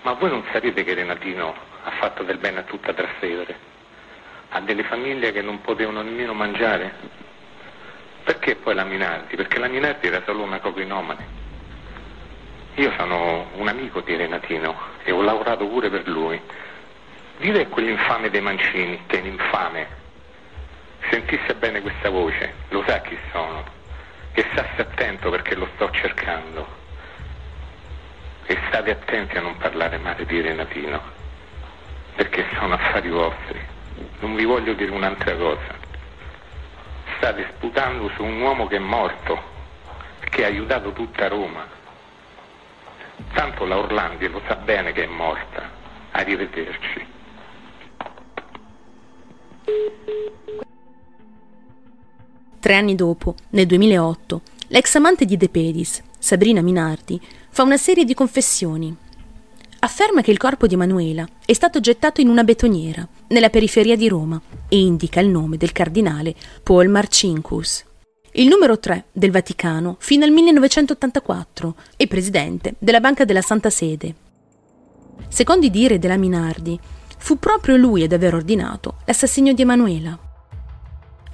Ma 0.02 0.14
voi 0.14 0.32
non 0.32 0.44
sapete 0.52 0.84
che 0.84 0.96
Renatino 0.96 1.54
ha 1.84 1.92
fatto 1.92 2.24
del 2.24 2.40
bene 2.40 2.62
a 2.62 2.64
tutta 2.64 2.92
Trastevere? 2.92 3.56
A 4.50 4.62
delle 4.62 4.84
famiglie 4.84 5.32
che 5.32 5.44
non 5.44 5.62
potevano 5.62 6.02
nemmeno 6.02 6.34
mangiare? 6.34 6.92
Perché 8.24 8.56
poi 8.56 8.74
la 8.74 8.84
Minardi? 8.84 9.36
Perché 9.36 9.60
la 9.60 9.68
Minardi 9.68 10.08
era 10.08 10.24
solo 10.26 10.42
una 10.42 10.60
copinomane. 10.60 11.28
Io 12.74 12.92
sono 12.98 13.50
un 13.54 13.68
amico 13.68 14.02
di 14.02 14.16
Renatino 14.16 14.76
e 15.04 15.12
ho 15.12 15.22
lavorato 15.22 15.68
pure 15.68 15.92
per 15.92 16.08
lui. 16.08 16.42
Dite 17.38 17.62
a 17.62 17.68
quell'infame 17.68 18.32
dei 18.32 18.42
Mancini, 18.42 19.04
che 19.06 19.20
è 19.20 19.22
un 19.22 19.28
infame, 19.28 19.88
sentisse 21.12 21.54
bene 21.54 21.82
questa 21.82 22.10
voce, 22.10 22.56
lo 22.70 22.84
sa 22.88 23.02
chi 23.02 23.16
sono, 23.32 23.84
che 24.36 24.46
stassi 24.52 24.82
attento 24.82 25.32
perché 25.32 25.56
lo 25.56 25.68
sto 25.74 25.90
cercando. 25.90 26.68
E 28.46 28.56
state 28.68 28.92
attenti 28.92 29.36
a 29.38 29.42
non 29.42 29.58
parlare 29.58 29.98
male 29.98 30.24
di 30.28 30.40
Renatino, 30.40 31.02
perché 32.16 32.46
sono 32.60 32.76
affari 32.76 33.10
vostri. 33.10 33.60
Non 34.20 34.36
vi 34.36 34.46
voglio 34.46 34.74
dire 34.74 34.92
un'altra 34.92 35.36
cosa. 35.36 35.74
State 37.18 37.48
sputando 37.56 38.12
su 38.16 38.24
un 38.24 38.40
uomo 38.40 38.68
che 38.68 38.76
è 38.76 38.80
morto, 38.80 39.42
che 40.30 40.44
ha 40.44 40.48
aiutato 40.48 40.92
tutta 40.92 41.28
Roma 41.28 41.84
Tanto 43.34 43.66
la 43.66 43.78
Orlandi 43.78 44.28
lo 44.28 44.42
sa 44.48 44.56
bene 44.56 44.92
che 44.92 45.04
è 45.04 45.08
morta. 45.08 45.70
Arrivederci. 46.12 47.14
Tre 52.66 52.74
anni 52.74 52.96
dopo, 52.96 53.36
nel 53.52 53.68
2008, 53.68 54.42
l'ex 54.70 54.96
amante 54.96 55.26
di 55.26 55.38
De 55.38 55.50
Pedis, 55.50 56.02
Sabrina 56.18 56.62
Minardi, 56.62 57.22
fa 57.52 57.62
una 57.62 57.78
serie 57.78 58.06
di 58.06 58.16
confessioni. 58.16 58.92
Afferma 59.82 60.22
che 60.22 60.32
il 60.32 60.40
corpo 60.40 60.66
di 60.66 60.74
Emanuela 60.74 61.28
è 61.46 61.54
stato 61.54 61.80
gettato 61.80 62.22
in 62.22 62.28
una 62.28 62.44
betoniera, 62.44 63.08
nella 63.28 63.52
periferia 63.52 63.96
di 63.96 64.08
Roma, 64.08 64.42
e 64.68 64.80
indica 64.80 65.20
il 65.20 65.28
nome 65.28 65.58
del 65.58 65.74
cardinale 65.74 66.34
Paul 66.64 66.88
Marcinkus 66.88 67.86
il 68.32 68.48
numero 68.48 68.80
3 68.80 69.06
del 69.12 69.30
Vaticano 69.30 69.98
fino 70.00 70.26
al 70.26 70.32
1984 70.32 71.76
e 71.96 72.08
presidente 72.08 72.74
della 72.80 73.00
Banca 73.00 73.26
della 73.26 73.42
Santa 73.42 73.70
Sede. 73.70 74.16
Secondo 75.28 75.68
i 75.68 75.70
dire 75.70 76.00
della 76.00 76.18
Minardi, 76.18 76.80
fu 77.20 77.38
proprio 77.38 77.76
lui 77.76 78.02
ad 78.02 78.12
aver 78.12 78.34
ordinato 78.34 78.96
l'assassinio 79.06 79.54
di 79.54 79.62
Emanuela. 79.62 80.25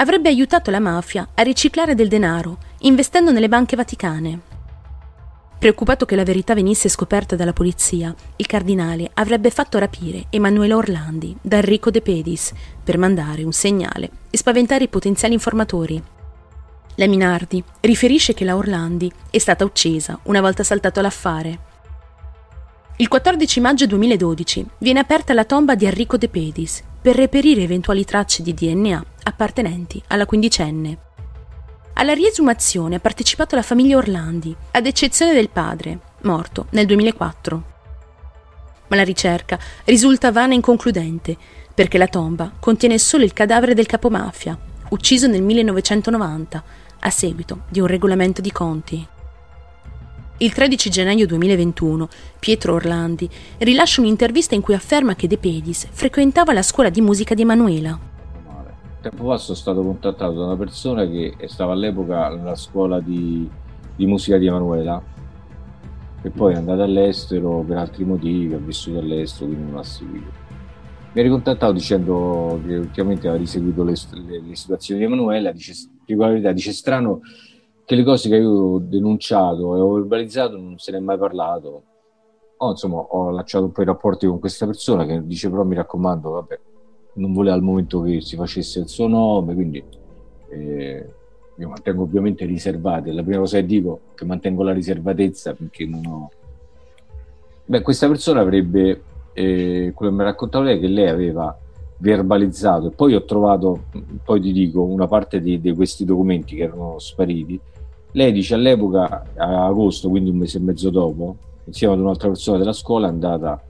Avrebbe 0.01 0.29
aiutato 0.29 0.71
la 0.71 0.79
mafia 0.79 1.29
a 1.35 1.43
riciclare 1.43 1.93
del 1.93 2.07
denaro, 2.07 2.57
investendo 2.79 3.31
nelle 3.31 3.47
banche 3.47 3.75
vaticane. 3.75 4.39
Preoccupato 5.59 6.05
che 6.07 6.15
la 6.15 6.23
verità 6.23 6.55
venisse 6.55 6.89
scoperta 6.89 7.35
dalla 7.35 7.53
polizia, 7.53 8.11
il 8.37 8.47
cardinale 8.47 9.11
avrebbe 9.13 9.51
fatto 9.51 9.77
rapire 9.77 10.25
Emanuela 10.31 10.75
Orlandi 10.75 11.37
da 11.39 11.57
Enrico 11.57 11.91
De 11.91 12.01
Pedis 12.01 12.51
per 12.83 12.97
mandare 12.97 13.43
un 13.43 13.51
segnale 13.51 14.09
e 14.31 14.37
spaventare 14.37 14.85
i 14.85 14.89
potenziali 14.89 15.35
informatori. 15.35 16.01
La 16.95 17.05
Minardi 17.05 17.63
riferisce 17.81 18.33
che 18.33 18.43
la 18.43 18.55
Orlandi 18.55 19.11
è 19.29 19.37
stata 19.37 19.63
uccisa 19.63 20.17
una 20.23 20.41
volta 20.41 20.63
saltato 20.63 20.99
l'affare. 21.01 21.59
Il 22.97 23.07
14 23.07 23.59
maggio 23.61 23.87
2012 23.87 24.65
viene 24.77 24.99
aperta 24.99 25.33
la 25.33 25.45
tomba 25.45 25.75
di 25.75 25.85
Enrico 25.85 26.17
De 26.17 26.27
Pedis 26.27 26.83
per 27.01 27.15
reperire 27.15 27.63
eventuali 27.63 28.05
tracce 28.05 28.43
di 28.43 28.53
DNA 28.53 29.03
appartenenti 29.23 30.01
alla 30.07 30.25
quindicenne. 30.27 30.97
Alla 31.93 32.13
riesumazione 32.13 32.95
ha 32.95 32.99
partecipato 32.99 33.55
la 33.55 33.63
famiglia 33.63 33.97
Orlandi, 33.97 34.55
ad 34.71 34.85
eccezione 34.85 35.33
del 35.33 35.49
padre, 35.49 35.99
morto 36.21 36.67
nel 36.71 36.85
2004. 36.85 37.63
Ma 38.87 38.95
la 38.95 39.03
ricerca 39.03 39.57
risulta 39.85 40.31
vana 40.31 40.53
e 40.53 40.55
inconcludente, 40.55 41.37
perché 41.73 41.97
la 41.97 42.07
tomba 42.07 42.51
contiene 42.59 42.99
solo 42.99 43.23
il 43.23 43.33
cadavere 43.33 43.73
del 43.73 43.87
capomafia, 43.87 44.57
ucciso 44.89 45.27
nel 45.27 45.41
1990 45.41 46.63
a 46.99 47.09
seguito 47.09 47.61
di 47.69 47.79
un 47.79 47.87
regolamento 47.87 48.41
di 48.41 48.51
conti. 48.51 49.07
Il 50.41 50.53
13 50.53 50.89
gennaio 50.89 51.27
2021 51.27 52.07
Pietro 52.39 52.73
Orlandi 52.73 53.29
rilascia 53.59 54.01
un'intervista 54.01 54.55
in 54.55 54.61
cui 54.61 54.73
afferma 54.73 55.13
che 55.13 55.27
De 55.27 55.37
Pedis 55.37 55.87
frequentava 55.91 56.51
la 56.51 56.63
scuola 56.63 56.89
di 56.89 56.99
musica 56.99 57.35
di 57.35 57.43
Emanuela. 57.43 57.99
Tempo 59.01 59.23
fa 59.25 59.37
sono 59.37 59.55
stato 59.55 59.83
contattato 59.83 60.33
da 60.33 60.45
una 60.45 60.55
persona 60.55 61.05
che 61.05 61.35
stava 61.45 61.73
all'epoca 61.73 62.29
nella 62.29 62.55
scuola 62.55 62.99
di, 62.99 63.47
di 63.95 64.05
musica 64.07 64.39
di 64.39 64.47
Emanuela 64.47 64.99
e 66.23 66.29
poi 66.31 66.53
è 66.53 66.57
andata 66.57 66.85
all'estero 66.85 67.63
per 67.67 67.77
altri 67.77 68.03
motivi, 68.03 68.55
ha 68.55 68.57
vissuto 68.57 68.97
all'estero, 68.97 69.45
quindi 69.45 69.69
non 69.69 69.77
ha 69.77 69.83
seguito 69.83 70.39
mi 71.13 71.19
ha 71.19 71.23
ricontattato 71.23 71.73
dicendo 71.73 72.59
che 72.65 72.77
ultimamente 72.77 73.27
aveva 73.27 73.43
riseguito 73.43 73.83
le, 73.83 73.93
le, 74.13 74.41
le 74.47 74.55
situazioni 74.55 75.01
di 75.01 75.05
Emanuela, 75.05 75.51
dice, 75.51 75.73
dice 76.05 76.71
strano 76.71 77.19
che 77.91 77.97
le 77.97 78.03
cose 78.05 78.29
che 78.29 78.37
io 78.37 78.49
ho 78.49 78.79
denunciato 78.79 79.75
e 79.75 79.79
ho 79.81 79.93
verbalizzato 79.95 80.55
non 80.55 80.77
se 80.77 80.91
ne 80.91 80.97
è 80.97 81.01
mai 81.01 81.17
parlato. 81.17 81.83
Oh, 82.55 82.69
insomma, 82.69 82.99
ho 82.99 83.31
lasciato 83.31 83.65
un 83.65 83.73
po' 83.73 83.81
i 83.81 83.85
rapporti 83.85 84.27
con 84.27 84.39
questa 84.39 84.65
persona 84.65 85.05
che 85.05 85.25
dice 85.25 85.49
però 85.49 85.65
mi 85.65 85.75
raccomando, 85.75 86.29
vabbè, 86.29 86.59
non 87.15 87.33
voleva 87.33 87.53
al 87.53 87.61
momento 87.61 88.01
che 88.01 88.21
si 88.21 88.37
facesse 88.37 88.79
il 88.79 88.87
suo 88.87 89.07
nome, 89.07 89.53
quindi 89.53 89.83
eh, 90.51 91.13
io 91.57 91.67
mantengo 91.67 92.03
ovviamente 92.03 92.45
riservate. 92.45 93.11
La 93.11 93.23
prima 93.23 93.39
cosa 93.39 93.57
che 93.57 93.65
dico 93.65 93.99
è 94.11 94.15
che 94.15 94.23
mantengo 94.23 94.63
la 94.63 94.71
riservatezza 94.71 95.53
perché 95.53 95.85
non 95.85 96.05
ho... 96.05 96.31
Beh, 97.65 97.81
questa 97.81 98.07
persona 98.07 98.39
avrebbe 98.39 99.03
e 99.33 99.91
quello 99.93 100.11
che 100.11 100.17
mi 100.17 100.23
raccontava 100.23 100.63
lei 100.63 100.79
che 100.79 100.87
lei 100.87 101.09
aveva 101.09 101.57
verbalizzato 101.97 102.87
e 102.87 102.91
poi 102.91 103.15
ho 103.15 103.25
trovato, 103.25 103.83
poi 104.23 104.39
ti 104.39 104.53
dico, 104.53 104.81
una 104.81 105.07
parte 105.07 105.41
di, 105.41 105.59
di, 105.59 105.73
questi 105.73 106.05
documenti 106.05 106.55
che 106.55 106.63
erano 106.63 106.97
spariti. 106.99 107.59
Lei 108.13 108.33
dice 108.33 108.55
all'epoca, 108.55 109.25
a 109.37 109.65
agosto, 109.65 110.09
quindi 110.09 110.29
un 110.29 110.37
mese 110.37 110.57
e 110.57 110.61
mezzo 110.61 110.89
dopo, 110.89 111.37
insieme 111.63 111.93
ad 111.93 112.01
un'altra 112.01 112.27
persona 112.27 112.57
della 112.57 112.73
scuola, 112.73 113.07
è 113.07 113.09
andata 113.09 113.63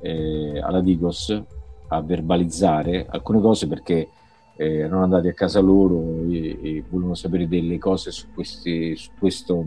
eh, 0.00 0.60
alla 0.60 0.80
Digos 0.80 1.42
a 1.88 2.00
verbalizzare 2.00 3.06
alcune 3.08 3.40
cose 3.40 3.68
perché 3.68 4.08
eh, 4.56 4.78
erano 4.78 5.04
andati 5.04 5.28
a 5.28 5.34
casa 5.34 5.60
loro 5.60 6.24
e, 6.28 6.58
e 6.60 6.84
volevano 6.88 7.14
sapere 7.14 7.46
delle 7.46 7.78
cose 7.78 8.10
su, 8.10 8.26
questi, 8.34 8.96
su, 8.96 9.10
questo, 9.16 9.64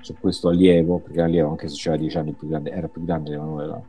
su 0.00 0.14
questo 0.18 0.48
allievo, 0.48 1.00
perché 1.00 1.18
l'allievo 1.18 1.50
anche 1.50 1.68
se 1.68 1.88
aveva 1.88 2.02
dieci 2.02 2.16
anni 2.16 2.32
più 2.32 2.48
grande, 2.48 2.70
era 2.70 2.88
più 2.88 3.04
grande 3.04 3.30
di 3.30 3.36
Emanuela. 3.36 3.82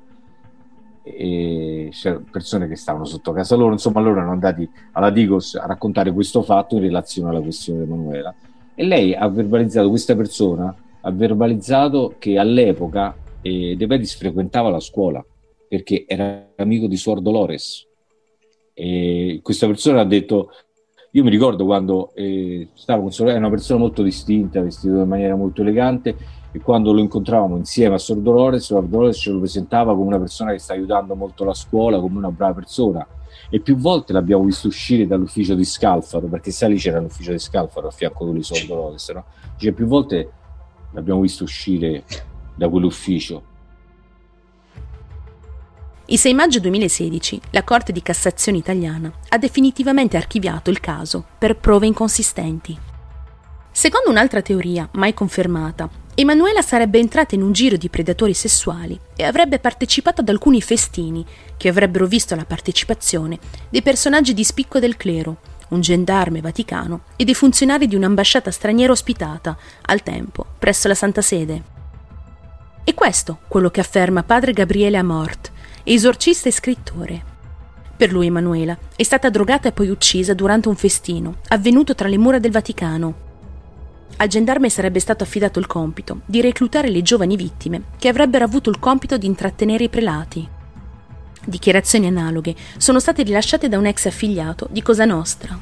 E 1.03 1.87
c'erano 1.93 2.25
persone 2.29 2.67
che 2.67 2.75
stavano 2.75 3.05
sotto 3.05 3.31
casa 3.31 3.55
loro, 3.55 3.71
insomma 3.71 4.01
loro 4.01 4.17
erano 4.17 4.33
andati 4.33 4.69
alla 4.91 5.09
Digos 5.09 5.55
a 5.55 5.65
raccontare 5.65 6.11
questo 6.11 6.41
fatto 6.41 6.75
in 6.75 6.81
relazione 6.81 7.29
alla 7.29 7.39
questione 7.39 7.85
di 7.85 7.89
Emanuela 7.89 8.35
e 8.79 8.85
lei 8.85 9.13
ha 9.13 9.27
verbalizzato, 9.27 9.89
questa 9.89 10.15
persona 10.15 10.73
ha 11.01 11.11
verbalizzato 11.11 12.15
che 12.17 12.37
all'epoca 12.37 13.13
eh, 13.41 13.75
De 13.75 13.87
Pedis 13.87 14.15
frequentava 14.15 14.69
la 14.69 14.79
scuola 14.79 15.21
perché 15.67 16.05
era 16.07 16.53
amico 16.55 16.87
di 16.87 16.95
Suor 16.95 17.19
Dolores. 17.19 17.85
E 18.73 19.41
questa 19.43 19.67
persona 19.67 19.99
ha 19.99 20.05
detto 20.05 20.51
io 21.11 21.23
mi 21.25 21.29
ricordo 21.29 21.65
quando 21.65 22.13
eh, 22.15 22.69
stavo 22.73 23.01
con 23.01 23.11
Sorella, 23.11 23.35
è 23.35 23.39
una 23.39 23.49
persona 23.49 23.79
molto 23.79 24.01
distinta, 24.01 24.61
vestito 24.61 25.01
in 25.01 25.09
maniera 25.09 25.35
molto 25.35 25.61
elegante 25.61 26.15
e 26.51 26.59
quando 26.59 26.91
lo 26.91 26.99
incontravamo 26.99 27.57
insieme 27.57 27.95
a 27.95 27.97
Sor 27.97 28.17
Dolores, 28.17 28.63
Sor 28.63 28.85
Dolores 28.85 29.17
ce 29.17 29.31
lo 29.31 29.39
presentava 29.39 29.93
come 29.93 30.07
una 30.07 30.19
persona 30.19 30.51
che 30.51 30.59
sta 30.59 30.73
aiutando 30.73 31.15
molto 31.15 31.43
la 31.43 31.53
scuola, 31.53 31.99
come 31.99 32.17
una 32.17 32.31
brava 32.31 32.53
persona 32.53 33.05
e 33.49 33.59
più 33.59 33.75
volte 33.77 34.13
l'abbiamo 34.13 34.43
visto 34.43 34.67
uscire 34.67 35.07
dall'ufficio 35.07 35.55
di 35.55 35.63
Scalfaro, 35.63 36.27
perché 36.27 36.51
sai 36.51 36.69
lì 36.71 36.77
c'era 36.77 36.99
l'ufficio 36.99 37.31
di 37.31 37.39
Scalfaro 37.39 37.87
a 37.87 37.91
fianco 37.91 38.29
di 38.31 38.43
Sor 38.43 38.65
Dolores, 38.65 39.09
no? 39.09 39.25
Dice, 39.57 39.71
più 39.73 39.85
volte 39.85 40.31
l'abbiamo 40.91 41.21
visto 41.21 41.43
uscire 41.43 42.03
da 42.55 42.67
quell'ufficio 42.67 43.43
il 46.11 46.17
6 46.17 46.33
maggio 46.33 46.59
2016 46.59 47.39
la 47.51 47.63
Corte 47.63 47.91
di 47.91 48.01
Cassazione 48.01 48.57
italiana 48.57 49.13
ha 49.27 49.37
definitivamente 49.37 50.17
archiviato 50.17 50.71
il 50.71 50.79
caso 50.79 51.23
per 51.37 51.57
prove 51.57 51.85
inconsistenti. 51.85 52.75
Secondo 53.69 54.09
un'altra 54.09 54.41
teoria, 54.41 54.89
mai 54.93 55.13
confermata, 55.13 55.87
Emanuela 56.19 56.61
sarebbe 56.61 56.99
entrata 56.99 57.33
in 57.33 57.41
un 57.41 57.53
giro 57.53 57.77
di 57.77 57.87
predatori 57.87 58.33
sessuali 58.33 58.99
e 59.15 59.23
avrebbe 59.23 59.57
partecipato 59.57 60.19
ad 60.19 60.27
alcuni 60.27 60.61
festini 60.61 61.25
che 61.55 61.69
avrebbero 61.69 62.07
visto 62.07 62.35
la 62.35 62.43
partecipazione 62.43 63.39
dei 63.69 63.81
personaggi 63.81 64.33
di 64.33 64.43
spicco 64.43 64.79
del 64.79 64.97
clero, 64.97 65.37
un 65.69 65.79
gendarme 65.79 66.41
vaticano 66.41 67.03
e 67.15 67.23
dei 67.23 67.33
funzionari 67.33 67.87
di 67.87 67.95
un'ambasciata 67.95 68.51
straniera 68.51 68.91
ospitata, 68.91 69.57
al 69.83 70.03
tempo, 70.03 70.45
presso 70.59 70.89
la 70.89 70.93
Santa 70.93 71.21
Sede. 71.21 71.63
E 72.83 72.93
questo 72.93 73.39
quello 73.47 73.69
che 73.69 73.79
afferma 73.79 74.23
padre 74.23 74.51
Gabriele 74.51 74.97
Amort, 74.97 75.53
esorcista 75.83 76.49
e 76.49 76.51
scrittore. 76.51 77.23
Per 77.95 78.11
lui 78.11 78.25
Emanuela 78.25 78.77
è 78.93 79.03
stata 79.03 79.29
drogata 79.29 79.69
e 79.69 79.71
poi 79.71 79.87
uccisa 79.87 80.33
durante 80.33 80.67
un 80.67 80.75
festino 80.75 81.37
avvenuto 81.47 81.95
tra 81.95 82.09
le 82.09 82.17
mura 82.17 82.39
del 82.39 82.51
Vaticano 82.51 83.27
al 84.21 84.27
gendarme 84.27 84.69
sarebbe 84.69 84.99
stato 84.99 85.23
affidato 85.23 85.59
il 85.59 85.67
compito 85.67 86.21
di 86.25 86.41
reclutare 86.41 86.89
le 86.89 87.01
giovani 87.01 87.37
vittime 87.37 87.83
che 87.97 88.09
avrebbero 88.09 88.43
avuto 88.43 88.69
il 88.69 88.77
compito 88.77 89.17
di 89.17 89.25
intrattenere 89.25 89.85
i 89.85 89.89
prelati. 89.89 90.47
Dichiarazioni 91.45 92.07
analoghe 92.07 92.53
sono 92.77 92.99
state 92.99 93.23
rilasciate 93.23 93.69
da 93.69 93.77
un 93.77 93.85
ex 93.85 94.07
affiliato 94.07 94.67
di 94.71 94.81
Cosa 94.81 95.05
Nostra. 95.05 95.57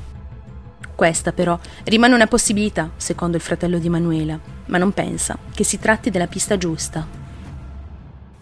Questa 0.95 1.31
però 1.31 1.57
rimane 1.83 2.15
una 2.15 2.25
possibilità, 2.25 2.89
secondo 2.97 3.37
il 3.37 3.43
fratello 3.43 3.77
di 3.77 3.89
Manuela, 3.89 4.39
ma 4.65 4.79
non 4.79 4.91
pensa 4.91 5.37
che 5.53 5.63
si 5.63 5.77
tratti 5.77 6.09
della 6.09 6.25
pista 6.25 6.57
giusta. 6.57 7.07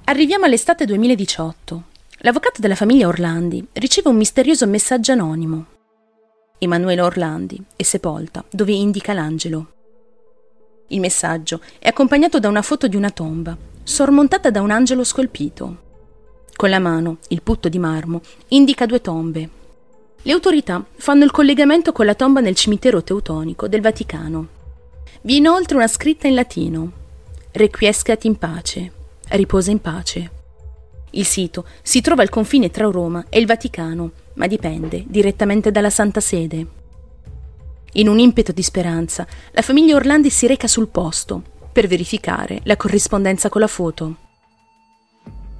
Arriviamo 0.05 0.45
all'estate 0.45 0.86
2018. 0.86 1.84
L'avvocato 2.19 2.62
della 2.62 2.75
famiglia 2.75 3.07
Orlandi 3.07 3.67
riceve 3.74 4.07
un 4.07 4.15
misterioso 4.15 4.65
messaggio 4.65 5.12
anonimo. 5.12 5.65
Emanuela 6.57 7.03
Orlandi 7.03 7.62
è 7.75 7.84
sepolta 7.84 8.45
dove 8.50 8.72
indica 8.72 9.12
l'angelo. 9.12 9.75
Il 10.88 11.00
messaggio 11.00 11.62
è 11.80 11.88
accompagnato 11.88 12.39
da 12.39 12.48
una 12.48 12.62
foto 12.62 12.88
di 12.88 12.96
una 12.96 13.10
tomba, 13.10 13.58
sormontata 13.84 14.51
da 14.51 14.62
un 14.62 14.70
angelo 14.70 15.04
scolpito. 15.04 15.77
Con 16.56 16.70
la 16.70 16.80
mano, 16.80 17.18
il 17.30 17.42
putto 17.42 17.70
di 17.70 17.80
marmo 17.80 18.22
indica 18.50 18.86
due 18.86 19.01
tombe. 19.01 19.50
Le 20.22 20.32
autorità 20.32 20.84
fanno 20.96 21.24
il 21.24 21.32
collegamento 21.32 21.92
con 21.92 22.06
la 22.06 22.13
tomba 22.13 22.39
nel 22.39 22.56
cimitero 22.56 23.04
teutonico 23.04 23.68
del 23.68 23.82
Vaticano. 23.82 24.48
Vi 25.22 25.34
è 25.34 25.38
inoltre 25.38 25.75
una 25.75 25.88
scritta 25.88 26.27
in 26.27 26.36
latino: 26.36 26.92
Requiescat 27.51 28.24
in 28.25 28.38
pace, 28.38 28.92
riposa 29.30 29.72
in 29.72 29.82
pace. 29.82 30.32
Il 31.12 31.25
sito 31.25 31.65
si 31.82 32.01
trova 32.01 32.22
al 32.22 32.30
confine 32.30 32.70
tra 32.70 32.89
Roma 32.89 33.25
e 33.30 33.39
il 33.39 33.48
Vaticano, 33.48 34.12
ma 34.34 34.48
dipende 34.48 35.04
direttamente 35.08 35.72
dalla 35.72 35.89
Santa 35.89 36.20
Sede. 36.20 36.68
In 37.97 38.09
un 38.09 38.19
impeto 38.19 38.51
di 38.51 38.61
speranza, 38.61 39.25
la 39.51 39.61
famiglia 39.61 39.95
Orlandi 39.95 40.29
si 40.29 40.47
reca 40.47 40.67
sul 40.67 40.89
posto 40.89 41.41
per 41.71 41.87
verificare 41.87 42.59
la 42.63 42.75
corrispondenza 42.75 43.47
con 43.47 43.61
la 43.61 43.67
foto. 43.67 44.15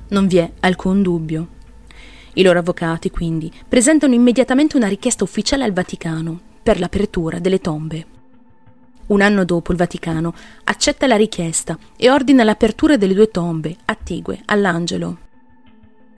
Non 0.10 0.28
vi 0.28 0.38
è 0.38 0.52
alcun 0.60 1.02
dubbio. 1.02 1.48
I 2.34 2.44
loro 2.44 2.60
avvocati, 2.60 3.10
quindi, 3.10 3.50
presentano 3.66 4.14
immediatamente 4.14 4.76
una 4.76 4.90
richiesta 4.90 5.24
ufficiale 5.24 5.64
al 5.64 5.72
Vaticano 5.72 6.38
per 6.62 6.78
l'apertura 6.78 7.40
delle 7.40 7.62
tombe. 7.62 8.06
Un 9.08 9.22
anno 9.22 9.46
dopo 9.46 9.72
il 9.72 9.78
Vaticano 9.78 10.34
accetta 10.66 11.08
la 11.08 11.16
richiesta 11.16 11.78
e 11.96 12.10
ordina 12.10 12.44
l'apertura 12.44 12.98
delle 12.98 13.14
due 13.14 13.30
tombe 13.30 13.78
attigue 13.86 14.42
all'angelo. 14.48 15.20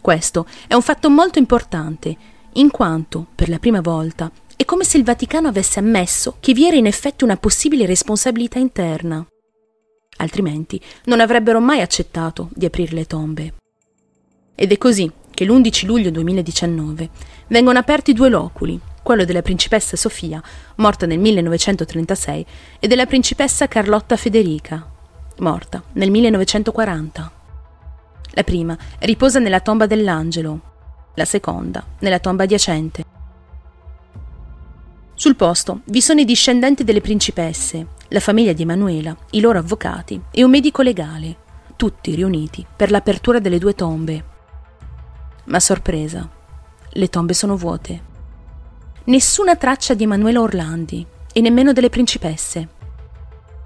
Questo 0.02 0.48
è 0.66 0.74
un 0.74 0.82
fatto 0.82 1.12
molto 1.12 1.38
importante, 1.38 2.18
in 2.54 2.72
quanto, 2.72 3.28
per 3.36 3.50
la 3.50 3.60
prima 3.60 3.82
volta, 3.82 4.32
è 4.58 4.66
come 4.66 4.84
se 4.84 4.98
il 4.98 5.04
Vaticano 5.04 5.48
avesse 5.48 5.78
ammesso 5.78 6.38
che 6.40 6.52
vi 6.52 6.66
era 6.66 6.76
in 6.76 6.88
effetti 6.88 7.24
una 7.24 7.38
possibile 7.38 7.86
responsabilità 7.86 8.58
interna. 8.58 9.24
Altrimenti 10.18 10.82
non 11.06 11.20
avrebbero 11.20 11.60
mai 11.60 11.80
accettato 11.80 12.50
di 12.54 12.66
aprire 12.66 12.96
le 12.96 13.06
tombe. 13.06 13.54
Ed 14.56 14.72
è 14.72 14.78
così 14.80 15.10
che 15.30 15.46
l'11 15.46 15.86
luglio 15.86 16.10
2019 16.10 17.10
vengono 17.50 17.78
aperti 17.78 18.14
due 18.14 18.30
loculi, 18.30 18.80
quello 19.04 19.26
della 19.26 19.44
principessa 19.44 19.96
Sofia, 19.96 20.42
morta 20.78 21.06
nel 21.06 21.20
1936, 21.20 22.46
e 22.80 22.88
della 22.88 23.06
principessa 23.06 23.68
Carlotta 23.68 24.16
Federica, 24.16 24.92
morta 25.38 25.84
nel 25.94 26.10
1940. 26.10 27.32
La 28.32 28.44
prima 28.44 28.76
riposa 29.02 29.38
nella 29.38 29.60
tomba 29.60 29.86
dell'angelo, 29.86 30.62
la 31.14 31.26
seconda 31.26 31.86
nella 32.00 32.18
tomba 32.18 32.46
adiacente. 32.46 33.17
Sul 35.20 35.36
posto 35.36 35.82
vi 35.86 36.00
sono 36.00 36.20
i 36.20 36.26
discendenti 36.26 36.84
delle 36.84 37.02
principesse, 37.02 37.88
la 38.10 38.20
famiglia 38.20 38.54
di 38.54 38.62
Emanuela, 38.62 39.18
i 39.32 39.40
loro 39.40 39.58
avvocati 39.58 40.22
e 40.30 40.44
un 40.44 40.52
medico 40.52 40.84
legale, 40.84 41.38
tutti 41.76 42.14
riuniti 42.14 42.64
per 42.76 42.92
l'apertura 42.92 43.40
delle 43.40 43.58
due 43.58 43.74
tombe. 43.74 44.24
Ma 45.46 45.60
sorpresa, 45.60 46.30
le 46.88 47.08
tombe 47.10 47.34
sono 47.34 47.58
vuote. 47.58 48.02
Nessuna 49.06 49.56
traccia 49.56 49.96
di 49.96 50.04
Emanuela 50.04 50.40
Orlandi 50.40 51.04
e 51.34 51.42
nemmeno 51.42 51.74
delle 51.74 51.90
principesse. 51.90 52.68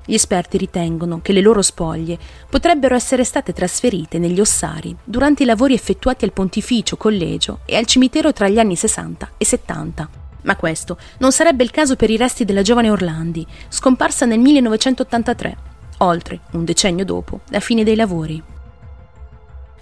Gli 0.06 0.14
esperti 0.14 0.58
ritengono 0.58 1.20
che 1.22 1.34
le 1.34 1.42
loro 1.42 1.62
spoglie 1.62 2.18
potrebbero 2.50 2.96
essere 2.96 3.26
state 3.26 3.52
trasferite 3.52 4.20
negli 4.20 4.40
ossari 4.40 4.96
durante 5.04 5.44
i 5.44 5.48
lavori 5.48 5.74
effettuati 5.74 6.24
al 6.24 6.32
Pontificio 6.32 6.96
Collegio 6.96 7.60
e 7.66 7.76
al 7.76 7.86
cimitero 7.86 8.32
tra 8.32 8.48
gli 8.48 8.58
anni 8.58 8.78
60 8.78 9.32
e 9.36 9.44
70. 9.44 10.21
Ma 10.44 10.56
questo 10.56 10.98
non 11.20 11.32
sarebbe 11.32 11.64
il 11.64 11.72
caso 11.72 11.96
per 11.96 12.10
i 12.10 12.18
resti 12.18 12.46
della 12.46 12.62
giovane 12.62 12.90
Orlandi, 12.90 13.46
scomparsa 13.70 14.26
nel 14.26 14.40
1983, 14.40 15.58
oltre 16.00 16.40
un 16.52 16.66
decennio 16.66 17.06
dopo 17.06 17.42
la 17.50 17.60
fine 17.60 17.84
dei 17.84 17.96
lavori. 17.96 18.44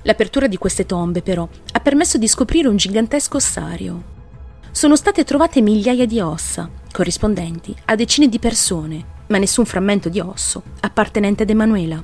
L'apertura 0.04 0.48
di 0.48 0.58
queste 0.58 0.86
tombe, 0.86 1.22
però, 1.22 1.48
ha 1.74 1.80
permesso 1.80 2.17
di 2.17 2.28
scoprire 2.28 2.67
un 2.67 2.78
gigantesco 2.78 3.38
ossario. 3.38 4.17
Sono 4.72 4.95
state 4.95 5.24
trovate 5.24 5.62
migliaia 5.62 6.06
di 6.06 6.19
ossa, 6.19 6.69
corrispondenti 6.91 7.76
a 7.86 7.95
decine 7.95 8.28
di 8.28 8.39
persone, 8.39 9.17
ma 9.28 9.38
nessun 9.38 9.65
frammento 9.65 10.10
di 10.10 10.19
osso 10.19 10.63
appartenente 10.82 11.43
ad 11.43 11.50
Emanuela. 11.50 12.02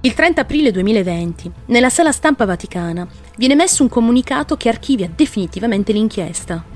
Il 0.00 0.14
30 0.14 0.40
aprile 0.40 0.70
2020, 0.70 1.50
nella 1.66 1.88
sala 1.90 2.12
stampa 2.12 2.44
vaticana, 2.44 3.06
viene 3.36 3.54
messo 3.54 3.82
un 3.82 3.88
comunicato 3.88 4.56
che 4.56 4.68
archivia 4.68 5.10
definitivamente 5.14 5.92
l'inchiesta. 5.92 6.75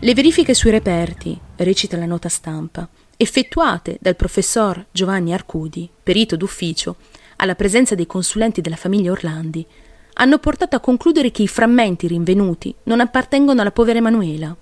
Le 0.00 0.14
verifiche 0.14 0.54
sui 0.54 0.70
reperti, 0.70 1.36
recita 1.56 1.96
la 1.96 2.06
nota 2.06 2.28
stampa, 2.28 2.88
effettuate 3.16 3.98
dal 4.00 4.14
professor 4.14 4.86
Giovanni 4.92 5.32
Arcudi, 5.32 5.90
perito 6.00 6.36
d'ufficio, 6.36 6.94
alla 7.38 7.56
presenza 7.56 7.96
dei 7.96 8.06
consulenti 8.06 8.60
della 8.60 8.76
famiglia 8.76 9.10
Orlandi, 9.10 9.66
hanno 10.14 10.38
portato 10.38 10.76
a 10.76 10.80
concludere 10.80 11.32
che 11.32 11.42
i 11.42 11.48
frammenti 11.48 12.06
rinvenuti 12.06 12.72
non 12.84 13.00
appartengono 13.00 13.60
alla 13.60 13.72
povera 13.72 13.98
Emanuela. 13.98 14.56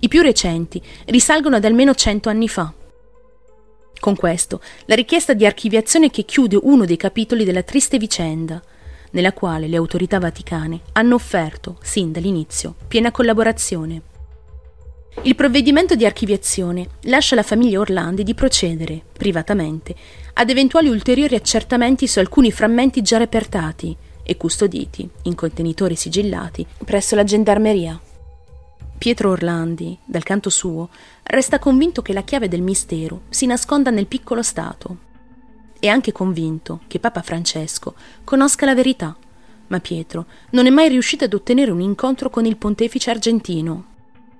I 0.00 0.08
più 0.08 0.20
recenti 0.20 0.82
risalgono 1.06 1.54
ad 1.54 1.64
almeno 1.64 1.94
cento 1.94 2.28
anni 2.28 2.48
fa. 2.48 2.74
Con 4.00 4.16
questo, 4.16 4.60
la 4.86 4.96
richiesta 4.96 5.32
di 5.32 5.46
archiviazione 5.46 6.10
che 6.10 6.24
chiude 6.24 6.58
uno 6.60 6.86
dei 6.86 6.96
capitoli 6.96 7.44
della 7.44 7.62
triste 7.62 7.98
vicenda, 7.98 8.60
nella 9.12 9.32
quale 9.32 9.68
le 9.68 9.76
autorità 9.76 10.18
vaticane 10.18 10.80
hanno 10.92 11.14
offerto, 11.14 11.78
sin 11.82 12.10
dall'inizio, 12.10 12.74
piena 12.88 13.12
collaborazione. 13.12 14.08
Il 15.22 15.34
provvedimento 15.34 15.96
di 15.96 16.06
archiviazione 16.06 16.88
lascia 17.02 17.34
alla 17.34 17.42
famiglia 17.42 17.80
Orlandi 17.80 18.22
di 18.22 18.32
procedere, 18.32 19.02
privatamente, 19.12 19.94
ad 20.34 20.48
eventuali 20.48 20.88
ulteriori 20.88 21.34
accertamenti 21.34 22.06
su 22.06 22.20
alcuni 22.20 22.50
frammenti 22.50 23.02
già 23.02 23.18
repertati 23.18 23.94
e 24.22 24.36
custoditi 24.38 25.06
in 25.24 25.34
contenitori 25.34 25.94
sigillati 25.94 26.64
presso 26.84 27.16
la 27.16 27.24
gendarmeria. 27.24 28.00
Pietro 28.96 29.30
Orlandi, 29.30 29.98
dal 30.06 30.22
canto 30.22 30.48
suo, 30.48 30.88
resta 31.24 31.58
convinto 31.58 32.00
che 32.00 32.14
la 32.14 32.22
chiave 32.22 32.48
del 32.48 32.62
mistero 32.62 33.22
si 33.28 33.44
nasconda 33.44 33.90
nel 33.90 34.06
piccolo 34.06 34.42
Stato. 34.42 34.96
È 35.78 35.86
anche 35.86 36.12
convinto 36.12 36.80
che 36.86 36.98
Papa 36.98 37.20
Francesco 37.20 37.94
conosca 38.24 38.64
la 38.64 38.74
verità, 38.74 39.14
ma 39.66 39.80
Pietro 39.80 40.26
non 40.50 40.66
è 40.66 40.70
mai 40.70 40.88
riuscito 40.88 41.24
ad 41.24 41.34
ottenere 41.34 41.70
un 41.70 41.80
incontro 41.80 42.30
con 42.30 42.46
il 42.46 42.56
pontefice 42.56 43.10
argentino 43.10 43.89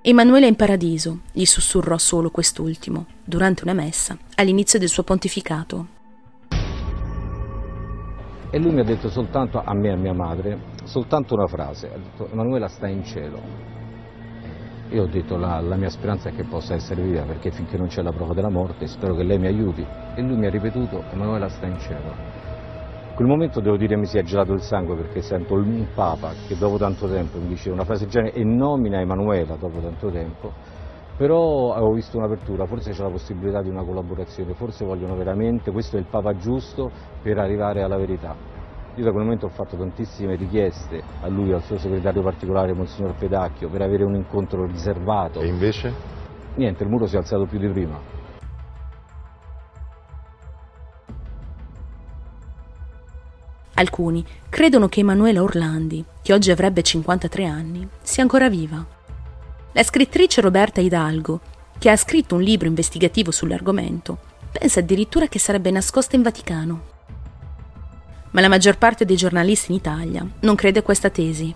Emanuele 0.03 0.47
in 0.47 0.55
paradiso, 0.55 1.19
gli 1.31 1.45
sussurrò 1.45 1.95
solo 1.99 2.31
quest'ultimo, 2.31 3.05
durante 3.23 3.61
una 3.61 3.73
messa, 3.73 4.17
all'inizio 4.33 4.79
del 4.79 4.87
suo 4.87 5.03
pontificato. 5.03 5.87
E 8.49 8.57
lui 8.57 8.71
mi 8.71 8.79
ha 8.79 8.83
detto 8.83 9.11
soltanto, 9.11 9.61
a 9.63 9.75
me 9.75 9.89
e 9.89 9.91
a 9.91 9.95
mia 9.97 10.13
madre, 10.13 10.57
soltanto 10.85 11.35
una 11.35 11.45
frase, 11.45 11.85
ha 11.93 11.97
detto 11.97 12.27
Emanuela 12.31 12.67
sta 12.67 12.87
in 12.87 13.03
cielo. 13.05 13.39
Io 14.89 15.03
ho 15.03 15.07
detto 15.07 15.37
la, 15.37 15.61
la 15.61 15.75
mia 15.75 15.89
speranza 15.91 16.29
è 16.29 16.35
che 16.35 16.45
possa 16.45 16.73
essere 16.73 17.03
viva 17.03 17.21
perché 17.21 17.51
finché 17.51 17.77
non 17.77 17.85
c'è 17.85 18.01
la 18.01 18.11
prova 18.11 18.33
della 18.33 18.49
morte 18.49 18.87
spero 18.87 19.15
che 19.15 19.21
lei 19.21 19.37
mi 19.37 19.45
aiuti. 19.45 19.85
E 20.15 20.21
lui 20.23 20.35
mi 20.35 20.47
ha 20.47 20.49
ripetuto 20.49 21.03
Emanuela 21.11 21.47
sta 21.47 21.67
in 21.67 21.79
cielo. 21.79 22.40
Quel 23.21 23.33
momento 23.33 23.59
devo 23.59 23.77
dire 23.77 23.95
mi 23.97 24.07
si 24.07 24.17
è 24.17 24.23
gelato 24.23 24.51
il 24.53 24.63
sangue 24.63 24.95
perché 24.95 25.21
sento 25.21 25.53
un 25.53 25.85
Papa 25.93 26.33
che 26.47 26.57
dopo 26.57 26.77
tanto 26.77 27.07
tempo 27.07 27.37
mi 27.37 27.49
dice 27.49 27.69
una 27.69 27.83
frase 27.83 28.07
genere 28.07 28.33
e 28.33 28.43
nomina 28.43 28.99
Emanuela 28.99 29.57
dopo 29.57 29.79
tanto 29.79 30.09
tempo, 30.09 30.51
però 31.17 31.71
avevo 31.73 31.91
visto 31.91 32.17
un'apertura, 32.17 32.65
forse 32.65 32.89
c'è 32.89 33.03
la 33.03 33.11
possibilità 33.11 33.61
di 33.61 33.69
una 33.69 33.83
collaborazione, 33.83 34.55
forse 34.55 34.85
vogliono 34.85 35.15
veramente, 35.15 35.69
questo 35.69 35.97
è 35.97 35.99
il 35.99 36.07
Papa 36.09 36.33
giusto 36.33 36.89
per 37.21 37.37
arrivare 37.37 37.83
alla 37.83 37.97
verità. 37.97 38.35
Io 38.95 39.03
da 39.03 39.11
quel 39.11 39.21
momento 39.21 39.45
ho 39.45 39.49
fatto 39.49 39.77
tantissime 39.77 40.35
richieste 40.35 41.03
a 41.21 41.27
lui, 41.27 41.53
al 41.53 41.61
suo 41.61 41.77
segretario 41.77 42.23
particolare, 42.23 42.73
Monsignor 42.73 43.13
Pedacchio, 43.13 43.69
per 43.69 43.83
avere 43.83 44.03
un 44.03 44.15
incontro 44.15 44.65
riservato. 44.65 45.41
E 45.41 45.45
invece? 45.45 45.93
Niente, 46.55 46.81
il 46.81 46.89
muro 46.89 47.05
si 47.05 47.13
è 47.13 47.19
alzato 47.19 47.45
più 47.45 47.59
di 47.59 47.69
prima. 47.69 48.20
Alcuni 53.75 54.23
credono 54.49 54.89
che 54.89 54.99
Emanuela 54.99 55.41
Orlandi, 55.41 56.03
che 56.21 56.33
oggi 56.33 56.51
avrebbe 56.51 56.83
53 56.83 57.45
anni, 57.45 57.87
sia 58.01 58.21
ancora 58.21 58.49
viva. 58.49 58.85
La 59.71 59.83
scrittrice 59.83 60.41
Roberta 60.41 60.81
Hidalgo, 60.81 61.39
che 61.79 61.89
ha 61.89 61.95
scritto 61.95 62.35
un 62.35 62.41
libro 62.41 62.67
investigativo 62.67 63.31
sull'argomento, 63.31 64.17
pensa 64.51 64.81
addirittura 64.81 65.27
che 65.27 65.39
sarebbe 65.39 65.71
nascosta 65.71 66.15
in 66.15 66.21
Vaticano. 66.21 66.81
Ma 68.31 68.41
la 68.41 68.49
maggior 68.49 68.77
parte 68.77 69.05
dei 69.05 69.15
giornalisti 69.15 69.71
in 69.71 69.77
Italia 69.77 70.27
non 70.41 70.55
crede 70.55 70.79
a 70.79 70.83
questa 70.83 71.09
tesi. 71.09 71.53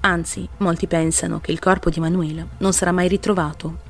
Anzi, 0.00 0.48
molti 0.58 0.86
pensano 0.86 1.40
che 1.40 1.52
il 1.52 1.58
corpo 1.58 1.90
di 1.90 1.98
Emanuela 1.98 2.46
non 2.58 2.72
sarà 2.72 2.92
mai 2.92 3.08
ritrovato. 3.08 3.86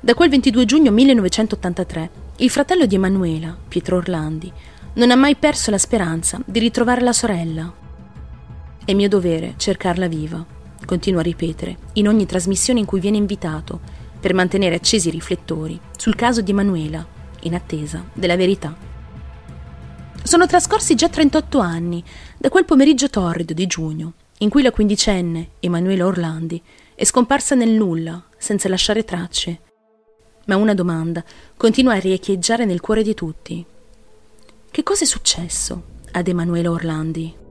Da 0.00 0.14
quel 0.14 0.30
22 0.30 0.64
giugno 0.64 0.90
1983, 0.90 2.10
il 2.36 2.50
fratello 2.50 2.86
di 2.86 2.94
Emanuela, 2.94 3.56
Pietro 3.68 3.96
Orlandi, 3.96 4.52
non 4.94 5.10
ha 5.10 5.16
mai 5.16 5.36
perso 5.36 5.70
la 5.70 5.78
speranza 5.78 6.40
di 6.44 6.58
ritrovare 6.58 7.00
la 7.00 7.12
sorella. 7.12 7.72
È 8.84 8.92
mio 8.92 9.08
dovere 9.08 9.54
cercarla 9.56 10.06
viva, 10.06 10.44
continua 10.84 11.20
a 11.20 11.24
ripetere 11.24 11.76
in 11.94 12.08
ogni 12.08 12.26
trasmissione 12.26 12.80
in 12.80 12.86
cui 12.86 13.00
viene 13.00 13.16
invitato 13.16 13.80
per 14.20 14.34
mantenere 14.34 14.74
accesi 14.74 15.08
i 15.08 15.12
riflettori 15.12 15.80
sul 15.96 16.14
caso 16.14 16.42
di 16.42 16.50
Emanuela, 16.50 17.04
in 17.40 17.54
attesa 17.54 18.04
della 18.12 18.36
verità. 18.36 18.76
Sono 20.22 20.46
trascorsi 20.46 20.94
già 20.94 21.08
38 21.08 21.58
anni 21.58 22.02
da 22.38 22.48
quel 22.48 22.64
pomeriggio 22.64 23.10
torrido 23.10 23.52
di 23.52 23.66
giugno 23.66 24.12
in 24.38 24.48
cui 24.48 24.62
la 24.62 24.70
quindicenne 24.70 25.52
Emanuela 25.60 26.06
Orlandi 26.06 26.60
è 26.94 27.04
scomparsa 27.04 27.54
nel 27.54 27.70
nulla 27.70 28.22
senza 28.36 28.68
lasciare 28.68 29.04
tracce. 29.04 29.60
Ma 30.46 30.56
una 30.56 30.74
domanda 30.74 31.24
continua 31.56 31.94
a 31.94 31.98
riecheggiare 31.98 32.64
nel 32.64 32.80
cuore 32.80 33.02
di 33.02 33.14
tutti. 33.14 33.64
Che 34.72 34.82
cosa 34.82 35.04
è 35.04 35.06
successo 35.06 35.82
ad 36.12 36.28
Emanuela 36.28 36.70
Orlandi? 36.70 37.41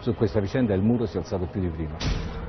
Su 0.00 0.14
questa 0.14 0.40
vicenda 0.40 0.72
il 0.72 0.82
muro 0.82 1.04
si 1.04 1.16
è 1.16 1.18
alzato 1.20 1.46
più 1.46 1.60
di 1.60 1.68
prima. 1.68 2.39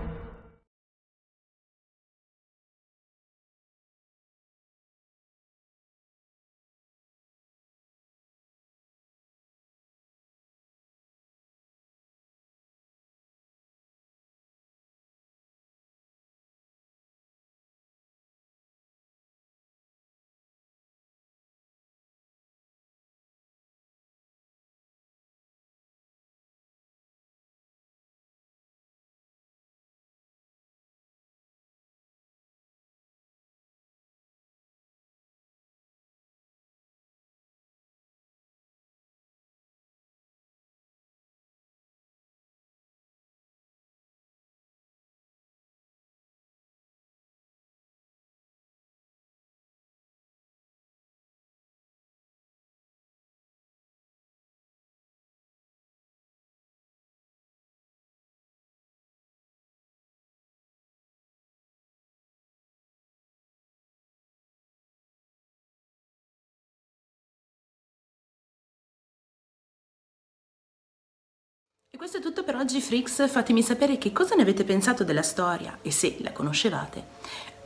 Questo 72.01 72.17
è 72.17 72.21
tutto 72.23 72.43
per 72.43 72.55
oggi, 72.55 72.81
Freaks. 72.81 73.29
Fatemi 73.29 73.61
sapere 73.61 73.99
che 73.99 74.11
cosa 74.11 74.33
ne 74.33 74.41
avete 74.41 74.63
pensato 74.63 75.03
della 75.03 75.21
storia 75.21 75.77
e 75.83 75.91
se 75.91 76.15
la 76.21 76.31
conoscevate. 76.31 77.03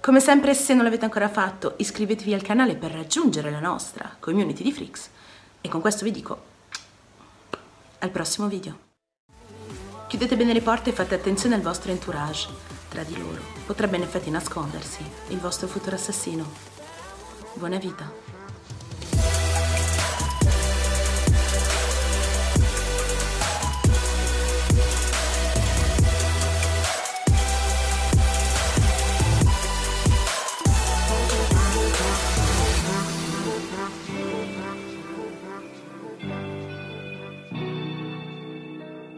Come 0.01 0.19
sempre, 0.19 0.53
se 0.53 0.73
non 0.73 0.83
l'avete 0.83 1.05
ancora 1.05 1.29
fatto, 1.29 1.75
iscrivetevi 1.77 2.33
al 2.33 2.41
canale 2.41 2.75
per 2.75 2.91
raggiungere 2.91 3.49
la 3.49 3.61
nostra 3.61 4.13
community 4.19 4.61
di 4.61 4.73
Freaks. 4.73 5.09
E 5.61 5.69
con 5.69 5.79
questo 5.79 6.03
vi 6.03 6.11
dico 6.11 6.43
al 7.99 8.09
prossimo 8.09 8.49
video. 8.49 8.77
Chiudete 10.07 10.35
bene 10.35 10.51
le 10.51 10.61
porte 10.61 10.89
e 10.89 10.93
fate 10.93 11.15
attenzione 11.15 11.55
al 11.55 11.61
vostro 11.61 11.91
entourage. 11.91 12.49
Tra 12.89 13.03
di 13.03 13.17
loro 13.17 13.39
potrebbe 13.65 13.95
in 13.95 14.03
effetti 14.03 14.29
nascondersi 14.29 15.01
il 15.29 15.39
vostro 15.39 15.67
futuro 15.67 15.95
assassino. 15.95 16.45
Buona 17.53 17.77
vita. 17.77 18.24